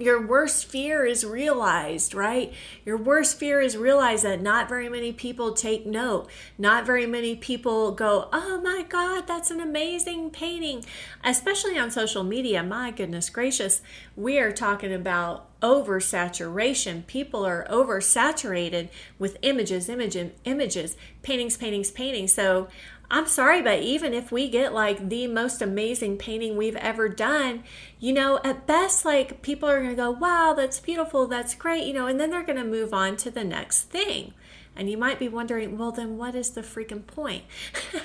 your 0.01 0.27
worst 0.27 0.65
fear 0.67 1.05
is 1.05 1.25
realized, 1.25 2.15
right? 2.15 2.53
Your 2.85 2.97
worst 2.97 3.39
fear 3.39 3.61
is 3.61 3.77
realized 3.77 4.25
that 4.25 4.41
not 4.41 4.69
very 4.69 4.89
many 4.89 5.13
people 5.13 5.53
take 5.53 5.85
note. 5.87 6.29
Not 6.57 6.87
very 6.87 7.07
many 7.07 7.37
people 7.37 7.93
go, 7.93 8.29
oh 8.33 8.61
my 8.63 8.85
God, 8.89 9.27
that's 9.27 9.51
an 9.51 9.61
amazing 9.61 10.31
painting. 10.31 10.85
Especially 11.23 11.79
on 11.79 11.91
social 11.91 12.25
media. 12.25 12.63
My 12.63 12.91
goodness 12.91 13.29
gracious, 13.31 13.83
we 14.17 14.39
are 14.39 14.53
talking 14.53 14.93
about 14.93 15.47
oversaturation. 15.61 17.07
People 17.07 17.47
are 17.47 17.67
oversaturated 17.71 18.89
with 19.19 19.37
images, 19.43 19.89
images, 19.89 20.33
images, 20.45 20.97
paintings, 21.23 21.57
paintings, 21.57 21.91
paintings. 21.91 22.33
So 22.33 22.69
I'm 23.13 23.27
sorry, 23.27 23.61
but 23.61 23.81
even 23.81 24.15
if 24.15 24.31
we 24.31 24.49
get 24.49 24.73
like 24.73 25.09
the 25.09 25.27
most 25.27 25.61
amazing 25.61 26.17
painting 26.17 26.57
we've 26.57 26.77
ever 26.77 27.09
done, 27.09 27.65
you 27.99 28.13
know, 28.13 28.39
at 28.45 28.69
best, 28.69 29.05
like 29.05 29.43
people 29.43 29.69
are 29.69 29.79
going 29.79 29.91
to 29.91 29.97
go, 29.97 30.13
wow, 30.13 30.55
that's 30.57 30.79
beautiful, 30.79 31.27
that's 31.27 31.57
great, 31.57 31.87
you 31.87 31.93
know, 31.93 32.07
and 32.07 32.21
then 32.21 32.31
they're 32.31 32.45
going 32.45 32.59
to 32.59 32.65
move 32.65 32.95
on 32.95 33.17
to 33.17 33.31
the 33.31 33.43
next 33.43 33.85
thing. 33.85 34.33
And 34.77 34.89
you 34.89 34.97
might 34.97 35.19
be 35.19 35.29
wondering, 35.29 35.77
well, 35.77 35.91
then 35.91 36.17
what 36.17 36.37
is 36.37 36.51
the 36.51 36.63
freaking 36.63 37.05
point? 37.05 37.43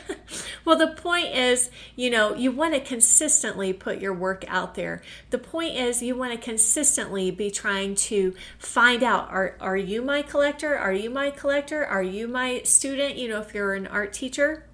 well, 0.65 0.75
the 0.75 0.87
point 0.87 1.27
is, 1.27 1.69
you 1.95 2.09
know, 2.09 2.33
you 2.33 2.51
want 2.51 2.73
to 2.73 2.79
consistently 2.79 3.73
put 3.73 4.01
your 4.01 4.13
work 4.13 4.43
out 4.47 4.73
there. 4.73 5.03
The 5.29 5.37
point 5.37 5.75
is, 5.75 6.01
you 6.01 6.15
want 6.15 6.31
to 6.33 6.39
consistently 6.39 7.29
be 7.29 7.51
trying 7.51 7.93
to 7.95 8.33
find 8.57 9.03
out 9.03 9.29
are, 9.29 9.55
are 9.61 9.77
you 9.77 10.01
my 10.01 10.23
collector? 10.23 10.75
Are 10.75 10.91
you 10.91 11.11
my 11.11 11.29
collector? 11.29 11.85
Are 11.85 12.03
you 12.03 12.27
my 12.27 12.63
student? 12.63 13.17
You 13.17 13.29
know, 13.29 13.41
if 13.41 13.53
you're 13.53 13.75
an 13.75 13.85
art 13.85 14.11
teacher 14.11 14.65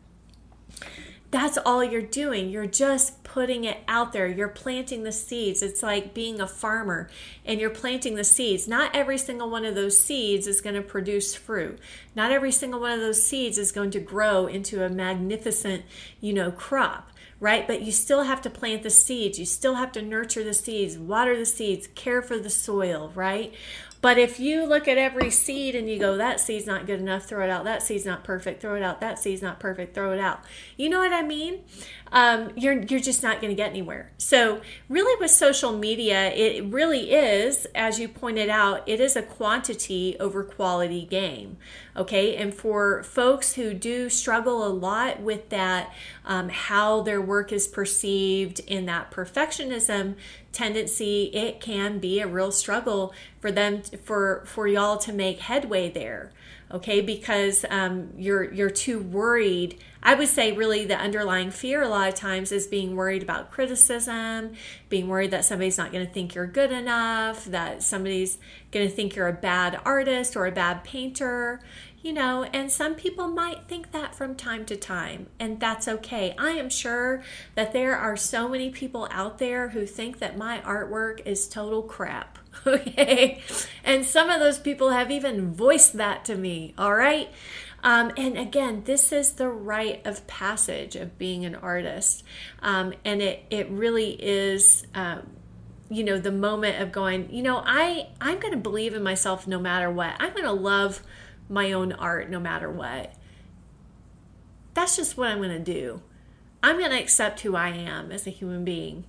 that's 1.31 1.57
all 1.57 1.83
you're 1.83 2.01
doing. 2.01 2.49
You're 2.49 2.65
just 2.65 3.23
putting 3.23 3.63
it 3.63 3.77
out 3.87 4.11
there. 4.11 4.27
You're 4.27 4.49
planting 4.49 5.03
the 5.03 5.13
seeds. 5.13 5.63
It's 5.63 5.81
like 5.81 6.13
being 6.13 6.41
a 6.41 6.47
farmer 6.47 7.09
and 7.45 7.59
you're 7.59 7.69
planting 7.69 8.15
the 8.15 8.25
seeds. 8.25 8.67
Not 8.67 8.93
every 8.93 9.17
single 9.17 9.49
one 9.49 9.63
of 9.63 9.73
those 9.73 9.99
seeds 9.99 10.45
is 10.45 10.59
going 10.59 10.75
to 10.75 10.81
produce 10.81 11.33
fruit. 11.33 11.79
Not 12.15 12.31
every 12.31 12.51
single 12.51 12.81
one 12.81 12.91
of 12.91 12.99
those 12.99 13.25
seeds 13.25 13.57
is 13.57 13.71
going 13.71 13.91
to 13.91 13.99
grow 13.99 14.45
into 14.45 14.83
a 14.83 14.89
magnificent, 14.89 15.85
you 16.19 16.33
know, 16.33 16.51
crop 16.51 17.07
right? 17.41 17.65
But 17.65 17.81
you 17.81 17.91
still 17.91 18.21
have 18.21 18.43
to 18.43 18.51
plant 18.51 18.83
the 18.83 18.91
seeds. 18.91 19.39
You 19.39 19.45
still 19.45 19.73
have 19.73 19.91
to 19.93 20.01
nurture 20.03 20.43
the 20.43 20.53
seeds, 20.53 20.97
water 20.97 21.35
the 21.35 21.47
seeds, 21.47 21.87
care 21.95 22.21
for 22.21 22.37
the 22.37 22.51
soil, 22.51 23.11
right? 23.15 23.51
But 24.01 24.17
if 24.17 24.39
you 24.39 24.65
look 24.65 24.87
at 24.87 24.97
every 24.97 25.29
seed 25.29 25.75
and 25.75 25.87
you 25.87 25.99
go, 25.99 26.17
that 26.17 26.39
seed's 26.39 26.65
not 26.65 26.87
good 26.87 26.99
enough, 26.99 27.25
throw 27.25 27.43
it 27.43 27.49
out. 27.51 27.65
That 27.65 27.83
seed's 27.83 28.05
not 28.05 28.23
perfect, 28.23 28.59
throw 28.59 28.75
it 28.75 28.81
out. 28.81 28.99
That 28.99 29.19
seed's 29.19 29.43
not 29.43 29.59
perfect, 29.59 29.93
throw 29.93 30.11
it 30.11 30.19
out. 30.19 30.41
You 30.75 30.89
know 30.89 30.99
what 30.99 31.13
I 31.13 31.21
mean? 31.21 31.61
Um, 32.11 32.51
you're 32.55 32.81
you're 32.81 32.99
just 32.99 33.21
not 33.21 33.39
going 33.39 33.51
to 33.51 33.55
get 33.55 33.69
anywhere. 33.69 34.11
So 34.17 34.61
really, 34.89 35.15
with 35.21 35.31
social 35.31 35.71
media, 35.71 36.31
it 36.33 36.65
really 36.65 37.11
is, 37.11 37.67
as 37.75 37.99
you 37.99 38.07
pointed 38.07 38.49
out, 38.49 38.87
it 38.89 38.99
is 38.99 39.15
a 39.15 39.21
quantity 39.21 40.17
over 40.19 40.43
quality 40.43 41.05
game. 41.05 41.57
Okay, 41.95 42.35
and 42.37 42.53
for 42.53 43.03
folks 43.03 43.53
who 43.53 43.73
do 43.73 44.09
struggle 44.09 44.65
a 44.65 44.69
lot 44.69 45.19
with 45.21 45.49
that, 45.49 45.93
um, 46.25 46.47
how 46.49 47.01
their 47.01 47.21
work 47.21 47.51
is 47.51 47.67
perceived 47.67 48.61
in 48.61 48.85
that 48.85 49.11
perfectionism 49.11 50.15
tendency, 50.53 51.25
it 51.33 51.59
can 51.59 51.99
be 51.99 52.19
a 52.21 52.27
real 52.27 52.51
struggle 52.51 53.13
for 53.39 53.51
them 53.51 53.81
for 53.81 54.43
for 54.45 54.67
y'all 54.67 54.97
to 54.97 55.11
make 55.11 55.39
headway 55.39 55.89
there. 55.89 56.31
Okay, 56.73 57.01
because 57.01 57.65
um, 57.69 58.09
you're 58.17 58.51
you're 58.53 58.69
too 58.69 58.99
worried. 58.99 59.77
I 60.01 60.15
would 60.15 60.29
say 60.29 60.53
really 60.53 60.85
the 60.85 60.97
underlying 60.97 61.51
fear 61.51 61.81
a 61.81 61.89
lot 61.89 62.07
of 62.07 62.15
times 62.15 62.51
is 62.51 62.65
being 62.65 62.95
worried 62.95 63.21
about 63.21 63.51
criticism, 63.51 64.53
being 64.89 65.07
worried 65.07 65.31
that 65.31 65.45
somebody's 65.45 65.77
not 65.77 65.91
going 65.91 66.05
to 66.07 66.11
think 66.11 66.33
you're 66.33 66.47
good 66.47 66.71
enough, 66.71 67.45
that 67.45 67.83
somebody's 67.83 68.37
going 68.71 68.87
to 68.87 68.93
think 68.93 69.15
you're 69.15 69.27
a 69.27 69.33
bad 69.33 69.79
artist 69.85 70.35
or 70.35 70.47
a 70.47 70.51
bad 70.51 70.83
painter 70.83 71.61
you 72.01 72.13
know, 72.13 72.43
and 72.51 72.71
some 72.71 72.95
people 72.95 73.27
might 73.27 73.67
think 73.67 73.91
that 73.91 74.15
from 74.15 74.35
time 74.35 74.65
to 74.65 74.75
time, 74.75 75.27
and 75.39 75.59
that's 75.59 75.87
okay. 75.87 76.33
I 76.37 76.51
am 76.51 76.69
sure 76.69 77.21
that 77.53 77.73
there 77.73 77.95
are 77.95 78.17
so 78.17 78.47
many 78.47 78.71
people 78.71 79.07
out 79.11 79.37
there 79.37 79.69
who 79.69 79.85
think 79.85 80.17
that 80.19 80.37
my 80.37 80.59
artwork 80.61 81.25
is 81.25 81.47
total 81.47 81.83
crap, 81.83 82.39
okay? 82.67 83.41
And 83.83 84.05
some 84.05 84.29
of 84.29 84.39
those 84.39 84.59
people 84.59 84.91
have 84.91 85.11
even 85.11 85.53
voiced 85.53 85.93
that 85.93 86.25
to 86.25 86.35
me, 86.35 86.73
all 86.77 86.93
right? 86.93 87.29
Um, 87.83 88.11
and 88.15 88.37
again, 88.37 88.83
this 88.85 89.11
is 89.11 89.33
the 89.33 89.47
rite 89.47 90.05
of 90.05 90.27
passage 90.27 90.95
of 90.95 91.17
being 91.17 91.45
an 91.45 91.55
artist. 91.55 92.23
Um, 92.61 92.93
and 93.03 93.21
it, 93.21 93.45
it 93.49 93.69
really 93.69 94.11
is. 94.11 94.85
Um, 94.93 95.27
you 95.89 96.05
know 96.05 96.17
the 96.17 96.31
moment 96.31 96.81
of 96.81 96.89
going 96.89 97.29
you 97.33 97.43
know 97.43 97.61
i 97.65 98.07
i'm 98.21 98.39
going 98.39 98.53
to 98.53 98.57
believe 98.57 98.93
in 98.93 99.03
myself 99.03 99.45
no 99.45 99.59
matter 99.59 99.91
what 99.91 100.13
i'm 100.21 100.31
going 100.31 100.45
to 100.45 100.51
love 100.53 101.03
my 101.51 101.73
own 101.73 101.91
art 101.91 102.29
no 102.29 102.39
matter 102.39 102.71
what. 102.71 103.13
That's 104.73 104.95
just 104.95 105.17
what 105.17 105.27
I'm 105.27 105.39
going 105.39 105.49
to 105.49 105.59
do. 105.59 106.01
I'm 106.63 106.79
going 106.79 106.91
to 106.91 106.99
accept 106.99 107.41
who 107.41 107.55
I 107.55 107.69
am 107.69 108.11
as 108.11 108.25
a 108.25 108.29
human 108.29 108.63
being 108.63 109.03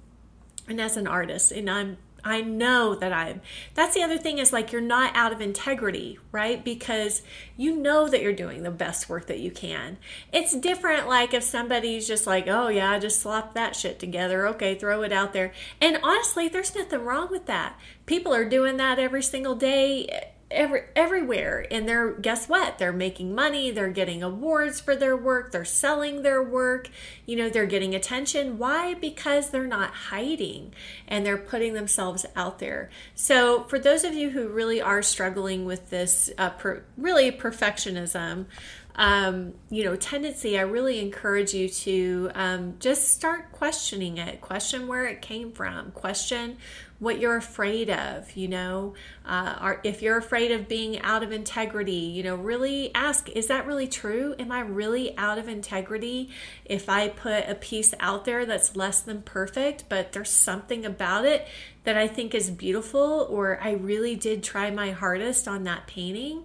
and 0.67 0.81
as 0.81 0.97
an 0.97 1.07
artist. 1.07 1.53
And 1.53 1.71
I'm 1.71 1.99
I 2.25 2.41
know 2.41 2.95
that 2.95 3.13
I'm. 3.13 3.41
That's 3.75 3.95
the 3.95 4.03
other 4.03 4.19
thing 4.19 4.39
is 4.39 4.53
like 4.53 4.73
you're 4.73 4.81
not 4.81 5.15
out 5.17 5.33
of 5.33 5.41
integrity, 5.41 6.19
right? 6.31 6.65
Because 6.65 7.23
you 7.57 7.77
know 7.77 8.09
that 8.09 8.23
you're 8.23 8.33
doing 8.33 8.63
the 8.63 8.71
best 8.71 9.09
work 9.09 9.27
that 9.27 9.41
you 9.41 9.51
can. 9.51 9.99
It's 10.33 10.55
different 10.55 11.09
like 11.09 11.35
if 11.35 11.43
somebody's 11.43 12.07
just 12.07 12.27
like, 12.27 12.47
oh 12.47 12.69
yeah, 12.69 12.93
I 12.93 12.99
just 12.99 13.21
slap 13.21 13.55
that 13.55 13.75
shit 13.75 13.99
together. 13.99 14.47
Okay, 14.49 14.75
throw 14.77 15.03
it 15.03 15.13
out 15.13 15.33
there. 15.33 15.53
And 15.81 15.99
honestly, 16.03 16.49
there's 16.49 16.75
nothing 16.75 17.01
wrong 17.01 17.29
with 17.31 17.47
that. 17.47 17.79
People 18.07 18.35
are 18.35 18.49
doing 18.49 18.77
that 18.77 18.99
every 18.99 19.23
single 19.23 19.55
day 19.55 20.31
every, 20.53 20.83
everywhere. 20.95 21.67
And 21.71 21.89
they're 21.89 22.13
guess 22.13 22.49
what? 22.49 22.79
They're 22.79 22.93
making 22.93 23.35
money. 23.35 23.71
They're 23.71 23.91
getting 23.91 24.23
awards 24.23 24.81
for 24.81 24.95
their 24.95 25.17
work. 25.17 25.53
They're 25.53 25.65
selling 25.65 26.23
their 26.23 26.43
work. 26.43 26.91
You 27.27 27.37
know 27.37 27.49
they're 27.49 27.67
getting 27.67 27.95
attention. 27.95 28.59
Why? 28.59 28.95
Because 28.95 29.51
they're 29.51 29.67
not 29.67 29.91
hiding 29.91 30.75
and 31.09 31.25
they're 31.25 31.39
putting 31.39 31.75
themselves 31.75 32.27
out 32.37 32.59
there. 32.59 32.91
So 33.15 33.65
for 33.65 33.79
those 33.79 34.05
of 34.05 34.15
you 34.15 34.31
who 34.31 34.49
really 34.49 34.81
are 34.81 35.03
struggling 35.03 35.65
with 35.65 35.91
this 35.91 36.31
uh, 36.39 36.51
per, 36.51 36.83
really 36.97 37.33
perfectionism 37.33 38.47
um, 38.95 39.55
you 39.71 39.85
know, 39.85 39.97
tendency, 39.97 40.59
I 40.59 40.63
really 40.63 41.01
encourage 41.01 41.55
you 41.55 41.69
to 41.69 42.31
um, 42.35 42.75
just 42.79 43.11
start 43.13 43.53
questioning 43.53 44.19
it. 44.19 44.41
Question 44.41 44.87
where 44.87 45.07
it 45.07 45.23
came 45.23 45.53
from. 45.53 45.93
Question 45.93 46.59
what 47.03 47.19
you're 47.19 47.37
afraid 47.37 47.91
of, 47.91 48.37
you 48.37 48.47
know, 48.47 48.95
uh, 49.27 49.59
or 49.61 49.81
if 49.83 50.03
you're 50.03 50.19
afraid 50.19 50.53
of 50.53 50.69
being 50.69 51.01
out 51.01 51.25
of 51.25 51.33
integrity, 51.33 51.91
you 51.93 52.23
know, 52.23 52.37
really 52.37 52.95
ask, 52.95 53.29
is 53.31 53.49
that 53.49 53.67
really 53.67 53.89
true? 53.89 54.37
Am 54.39 54.53
I 54.53 54.61
really 54.61 55.19
out 55.19 55.37
of 55.37 55.49
integrity 55.49 56.31
if 56.65 56.89
I 56.89 57.09
put 57.09 57.49
a 57.49 57.57
piece 57.57 57.93
out 57.99 58.25
there 58.25 58.47
that's 58.47 58.77
less 58.77 59.01
than 59.01 59.23
perfect, 59.23 59.87
but 59.89 60.13
there's 60.13 60.31
something 60.31 60.87
about 60.87 61.25
it 61.25 61.49
that 61.83 61.97
I 61.97 62.07
think 62.07 62.37
is 62.37 62.51
beautiful, 62.51 63.27
or 63.29 63.59
I 63.61 63.73
really 63.73 64.15
did 64.15 64.45
try 64.45 64.71
my 64.71 64.93
hardest 64.93 65.49
on 65.49 65.65
that 65.65 65.89
painting? 65.89 66.45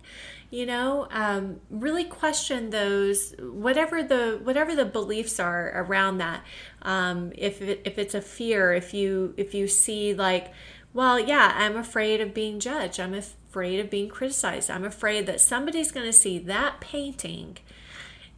You 0.49 0.65
know 0.65 1.07
um, 1.11 1.59
really 1.69 2.03
question 2.03 2.69
those 2.69 3.33
whatever 3.39 4.01
the 4.03 4.39
whatever 4.43 4.75
the 4.75 4.85
beliefs 4.85 5.39
are 5.39 5.71
around 5.75 6.19
that. 6.19 6.43
Um, 6.81 7.31
if 7.35 7.61
it, 7.61 7.81
if 7.85 7.97
it's 7.97 8.15
a 8.15 8.21
fear 8.21 8.73
if 8.73 8.93
you 8.93 9.33
if 9.37 9.53
you 9.53 9.67
see 9.67 10.13
like 10.13 10.53
well 10.93 11.19
yeah 11.19 11.53
i'm 11.55 11.75
afraid 11.75 12.21
of 12.21 12.33
being 12.33 12.59
judged. 12.59 12.99
I'm 12.99 13.13
afraid 13.13 13.79
of 13.79 13.89
being 13.89 14.09
criticized. 14.09 14.69
I'm 14.69 14.85
afraid 14.85 15.25
that 15.25 15.41
somebody's 15.41 15.91
going 15.91 16.05
to 16.05 16.13
see 16.13 16.39
that 16.39 16.79
painting 16.79 17.57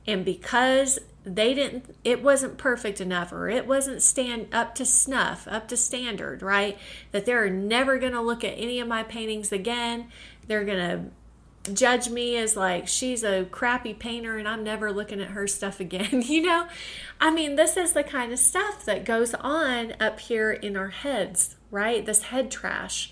and 0.08 0.26
because 0.26 0.98
they 1.24 1.54
didn't 1.54 1.96
it 2.04 2.24
wasn't 2.24 2.58
perfect 2.58 3.00
enough 3.02 3.32
or 3.32 3.50
it 3.50 3.68
wasn't 3.68 4.02
stand 4.02 4.48
up 4.52 4.74
to 4.74 4.86
snuff 4.86 5.48
up 5.48 5.68
to 5.68 5.78
standard 5.78 6.42
right? 6.42 6.78
That 7.12 7.26
they're 7.26 7.50
never 7.50 8.00
going 8.00 8.14
to 8.14 8.22
look 8.22 8.44
at 8.44 8.54
any 8.54 8.80
of 8.80 8.88
my 8.88 9.04
paintings 9.04 9.52
again. 9.52 10.08
They're 10.48 10.66
going 10.66 10.78
to 10.80 11.12
judge 11.70 12.10
me 12.10 12.38
as 12.38 12.56
like 12.56 12.88
she's 12.88 13.24
a 13.24 13.46
crappy 13.46 13.94
painter 13.94 14.38
and 14.38 14.48
I'm 14.48 14.64
never 14.64 14.92
looking 14.92 15.22
at 15.22 15.30
her 15.30 15.48
stuff 15.48 15.80
again. 15.80 16.22
you 16.26 16.42
know, 16.42 16.68
I 17.20 17.32
mean, 17.32 17.56
this 17.56 17.78
is 17.78 17.94
the 17.94 18.04
kind 18.04 18.32
of 18.32 18.40
stuff 18.40 18.86
that 18.86 19.06
goes 19.06 19.34
on 19.34 19.94
up 20.00 20.20
here 20.20 20.52
in 20.52 20.76
our 20.76 20.90
heads, 20.90 21.56
right? 21.72 22.06
This 22.06 22.24
head 22.24 22.52
trash. 22.52 23.12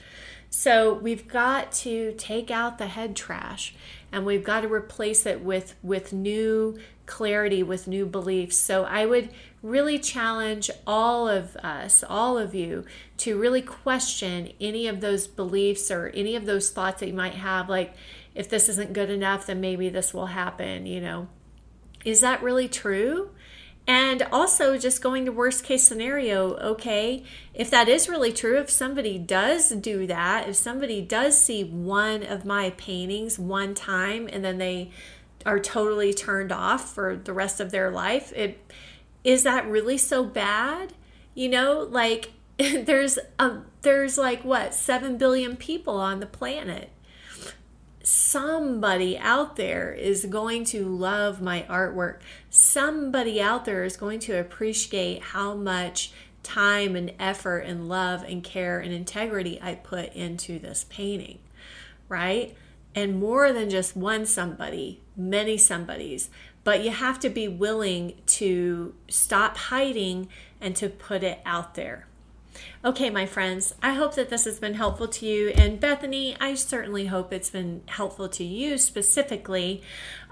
So 0.50 0.94
we've 0.94 1.28
got 1.28 1.72
to 1.74 2.14
take 2.18 2.50
out 2.50 2.78
the 2.78 2.88
head 2.88 3.16
trash 3.16 3.76
and 4.12 4.26
we've 4.26 4.44
got 4.44 4.62
to 4.62 4.74
replace 4.74 5.26
it 5.26 5.42
with 5.42 5.76
with 5.84 6.14
new 6.14 6.78
clarity 7.08 7.64
with 7.64 7.88
new 7.88 8.06
beliefs. 8.06 8.58
So 8.58 8.84
I 8.84 9.06
would 9.06 9.30
really 9.64 9.98
challenge 9.98 10.70
all 10.86 11.28
of 11.28 11.56
us, 11.58 12.04
all 12.08 12.38
of 12.38 12.54
you 12.54 12.86
to 13.18 13.40
really 13.40 13.62
question 13.62 14.52
any 14.62 14.88
of 14.88 15.02
those 15.02 15.26
beliefs 15.26 15.90
or 15.90 16.10
any 16.10 16.36
of 16.36 16.46
those 16.46 16.70
thoughts 16.70 17.00
that 17.00 17.08
you 17.08 17.14
might 17.14 17.34
have 17.34 17.68
like 17.70 17.96
if 18.38 18.48
this 18.48 18.70
isn't 18.70 18.94
good 18.94 19.10
enough, 19.10 19.48
then 19.48 19.60
maybe 19.60 19.90
this 19.90 20.14
will 20.14 20.28
happen, 20.28 20.86
you 20.86 21.02
know. 21.02 21.28
Is 22.06 22.22
that 22.22 22.44
really 22.44 22.70
true? 22.70 23.32
And 23.88 24.22
also, 24.32 24.78
just 24.78 25.02
going 25.02 25.26
to 25.26 25.32
worst 25.32 25.64
case 25.64 25.88
scenario, 25.88 26.56
okay, 26.58 27.24
if 27.56 27.72
that 27.72 27.90
is 27.90 28.08
really 28.08 28.32
true, 28.32 28.60
if 28.60 28.70
somebody 28.70 29.18
does 29.18 29.72
do 29.72 30.06
that, 30.06 30.48
if 30.48 30.56
somebody 30.56 31.02
does 31.02 31.42
see 31.42 31.64
one 31.64 32.22
of 32.22 32.46
my 32.46 32.70
paintings 32.72 33.40
one 33.40 33.74
time 33.74 34.30
and 34.32 34.46
then 34.46 34.60
they 34.60 34.92
are 35.44 35.60
totally 35.60 36.14
turned 36.14 36.52
off 36.52 36.94
for 36.94 37.16
the 37.16 37.34
rest 37.34 37.60
of 37.60 37.72
their 37.72 37.90
life, 37.90 38.32
it 38.36 38.60
is 39.24 39.44
that 39.44 39.68
really 39.68 39.98
so 39.98 40.24
bad? 40.24 40.94
You 41.34 41.50
know, 41.50 41.88
like 41.90 42.34
there's 42.58 43.18
um 43.40 43.66
there's 43.82 44.18
like 44.18 44.44
what 44.44 44.76
7 44.76 45.18
billion 45.18 45.56
people 45.56 45.96
on 45.96 46.20
the 46.20 46.26
planet 46.28 46.92
somebody 48.08 49.18
out 49.18 49.58
there 49.58 49.92
is 49.92 50.26
going 50.26 50.64
to 50.64 50.88
love 50.88 51.42
my 51.42 51.66
artwork. 51.70 52.20
Somebody 52.50 53.42
out 53.42 53.66
there 53.66 53.84
is 53.84 53.98
going 53.98 54.20
to 54.20 54.40
appreciate 54.40 55.22
how 55.22 55.54
much 55.54 56.14
time 56.42 56.96
and 56.96 57.12
effort 57.20 57.60
and 57.60 57.90
love 57.90 58.24
and 58.24 58.42
care 58.42 58.80
and 58.80 58.94
integrity 58.94 59.60
I 59.62 59.76
put 59.76 60.14
into 60.14 60.58
this 60.58 60.86
painting, 60.90 61.40
right? 62.08 62.56
And 62.96 63.20
more 63.20 63.52
than 63.52 63.70
just 63.70 63.98
one 63.98 64.26
somebody, 64.26 65.02
many 65.18 65.58
somebodies. 65.58 66.30
But 66.64 66.86
you 66.86 66.92
have 66.92 67.20
to 67.20 67.30
be 67.30 67.50
willing 67.50 68.22
to 68.28 68.96
stop 69.10 69.58
hiding 69.58 70.30
and 70.62 70.78
to 70.78 70.88
put 70.88 71.24
it 71.24 71.40
out 71.46 71.76
there. 71.76 72.07
Okay, 72.86 73.10
my 73.10 73.26
friends, 73.26 73.74
I 73.82 73.94
hope 73.94 74.14
that 74.16 74.30
this 74.30 74.46
has 74.46 74.60
been 74.60 74.76
helpful 74.76 75.08
to 75.08 75.26
you. 75.26 75.50
And 75.50 75.80
Bethany, 75.80 76.38
I 76.40 76.54
certainly 76.54 77.08
hope 77.08 77.34
it's 77.34 77.50
been 77.50 77.82
helpful 77.88 78.30
to 78.30 78.44
you 78.44 78.78
specifically. 78.78 79.82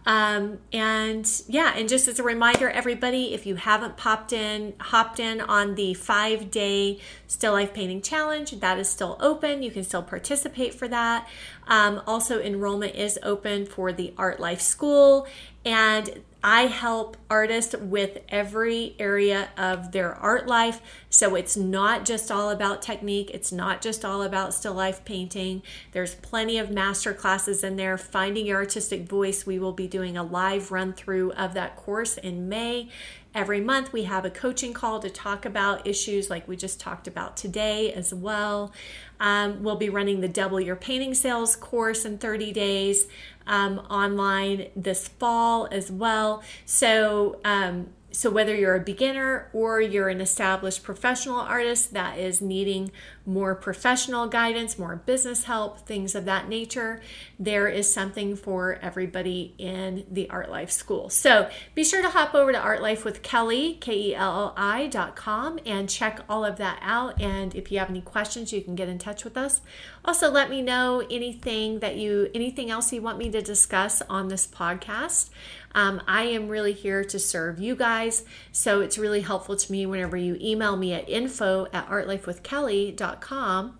Um, 0.05 0.59
and 0.71 1.27
yeah, 1.47 1.73
and 1.75 1.89
just 1.89 2.07
as 2.07 2.19
a 2.19 2.23
reminder, 2.23 2.69
everybody, 2.69 3.33
if 3.33 3.47
you 3.47 3.55
haven't 3.55 3.97
popped 3.97 4.31
in, 4.31 4.75
hopped 4.79 5.19
in 5.19 5.41
on 5.41 5.73
the 5.73 5.95
five 5.95 6.51
day 6.51 6.99
still 7.25 7.53
life 7.53 7.73
painting 7.73 8.03
challenge, 8.03 8.51
that 8.51 8.77
is 8.77 8.87
still 8.87 9.17
open. 9.19 9.63
You 9.63 9.71
can 9.71 9.83
still 9.83 10.03
participate 10.03 10.75
for 10.75 10.87
that. 10.87 11.27
Um, 11.67 12.03
also, 12.05 12.39
enrollment 12.39 12.93
is 12.93 13.17
open 13.23 13.65
for 13.65 13.91
the 13.91 14.13
Art 14.15 14.39
Life 14.39 14.61
School. 14.61 15.27
And 15.65 16.23
I 16.47 16.67
help 16.67 17.17
artists 17.27 17.73
with 17.75 18.19
every 18.29 18.95
area 18.99 19.49
of 19.57 19.91
their 19.91 20.13
art 20.13 20.45
life. 20.45 20.79
So 21.09 21.33
it's 21.33 21.57
not 21.57 22.05
just 22.05 22.29
all 22.29 22.51
about 22.51 22.83
technique, 22.83 23.31
it's 23.33 23.51
not 23.51 23.81
just 23.81 24.05
all 24.05 24.21
about 24.21 24.53
still 24.53 24.75
life 24.75 25.03
painting. 25.05 25.63
There's 25.91 26.13
plenty 26.13 26.59
of 26.59 26.69
master 26.69 27.15
classes 27.15 27.63
in 27.63 27.77
there. 27.77 27.97
Finding 27.97 28.45
Your 28.45 28.57
Artistic 28.57 29.09
Voice, 29.09 29.47
we 29.47 29.57
will 29.57 29.73
be 29.73 29.87
doing 29.87 30.17
a 30.17 30.23
live 30.23 30.71
run 30.71 30.93
through 30.93 31.31
of 31.31 31.55
that 31.55 31.75
course 31.75 32.15
in 32.15 32.47
May. 32.47 32.89
Every 33.33 33.59
month, 33.59 33.91
we 33.91 34.03
have 34.03 34.23
a 34.23 34.29
coaching 34.29 34.71
call 34.71 34.99
to 34.99 35.09
talk 35.09 35.45
about 35.45 35.85
issues 35.85 36.29
like 36.29 36.47
we 36.47 36.55
just 36.55 36.79
talked 36.79 37.05
about 37.05 37.35
today 37.35 37.91
as 37.91 38.13
well. 38.13 38.71
Um, 39.19 39.63
we'll 39.63 39.75
be 39.75 39.89
running 39.89 40.21
the 40.21 40.27
Double 40.27 40.59
Your 40.59 40.75
Painting 40.75 41.13
Sales 41.13 41.55
course 41.55 42.05
in 42.05 42.17
30 42.17 42.51
days 42.51 43.07
um, 43.47 43.79
online 43.89 44.67
this 44.75 45.07
fall 45.07 45.67
as 45.71 45.91
well. 45.91 46.43
So, 46.65 47.39
um, 47.45 47.89
so 48.15 48.29
whether 48.29 48.55
you're 48.55 48.75
a 48.75 48.79
beginner 48.79 49.49
or 49.51 49.81
you're 49.81 50.07
an 50.07 50.21
established 50.21 50.83
professional 50.83 51.39
artist 51.39 51.93
that 51.93 52.17
is 52.17 52.41
needing 52.41 52.91
more 53.25 53.55
professional 53.55 54.27
guidance, 54.27 54.79
more 54.79 54.95
business 54.95 55.45
help, 55.45 55.81
things 55.81 56.15
of 56.15 56.23
that 56.25 56.47
nature, 56.47 57.01
there 57.37 57.67
is 57.67 57.91
something 57.91 58.35
for 58.35 58.79
everybody 58.81 59.53
in 59.57 60.05
the 60.09 60.29
Art 60.29 60.49
Life 60.49 60.71
School. 60.71 61.09
So 61.09 61.49
be 61.73 61.83
sure 61.83 62.01
to 62.01 62.09
hop 62.09 62.33
over 62.33 62.51
to 62.51 62.57
Art 62.57 62.81
Life 62.81 63.03
with 63.03 63.21
Kelli, 63.21 63.79
K 63.81 63.93
E 63.93 64.15
L 64.15 64.31
L 64.31 64.53
I 64.55 64.87
dot 64.87 65.15
com, 65.15 65.59
and 65.65 65.89
check 65.89 66.21
all 66.29 66.45
of 66.45 66.57
that 66.57 66.79
out. 66.81 67.19
And 67.21 67.53
if 67.53 67.71
you 67.71 67.79
have 67.79 67.89
any 67.89 68.01
questions, 68.01 68.53
you 68.53 68.61
can 68.61 68.75
get 68.75 68.87
in 68.87 68.97
touch 68.97 69.23
with 69.25 69.35
us. 69.35 69.59
Also, 70.05 70.31
let 70.31 70.49
me 70.49 70.61
know 70.61 71.05
anything 71.11 71.79
that 71.79 71.97
you, 71.97 72.29
anything 72.33 72.69
else 72.69 72.93
you 72.93 73.01
want 73.01 73.17
me 73.17 73.29
to 73.31 73.41
discuss 73.41 74.01
on 74.03 74.29
this 74.29 74.47
podcast. 74.47 75.31
Um, 75.75 76.01
I 76.07 76.23
am 76.23 76.47
really 76.47 76.73
here 76.73 77.03
to 77.03 77.19
serve 77.19 77.59
you 77.59 77.75
guys. 77.75 78.23
So 78.51 78.81
it's 78.81 78.97
really 78.97 79.21
helpful 79.21 79.55
to 79.55 79.71
me 79.71 79.85
whenever 79.85 80.17
you 80.17 80.39
email 80.41 80.75
me 80.75 80.93
at 80.93 81.07
info 81.07 81.67
at 81.71 81.87
artlifewithkelli.com 81.87 82.95
kelli.com 82.95 83.77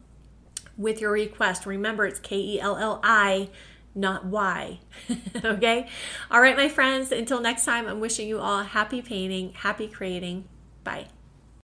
with 0.78 1.02
your 1.02 1.12
request. 1.12 1.66
Remember, 1.66 2.06
it's 2.06 2.20
K 2.20 2.38
E 2.38 2.60
L 2.60 2.78
L 2.78 3.00
I, 3.04 3.50
not 3.94 4.26
Y. 4.26 4.80
okay? 5.44 5.88
All 6.30 6.42
right, 6.42 6.58
my 6.58 6.70
friends, 6.70 7.12
until 7.12 7.42
next 7.42 7.66
time, 7.66 7.88
I'm 7.88 8.00
wishing 8.00 8.28
you 8.28 8.40
all 8.40 8.64
happy 8.64 9.02
painting, 9.02 9.54
happy 9.54 9.88
creating. 9.88 10.46
Bye. 10.84 11.15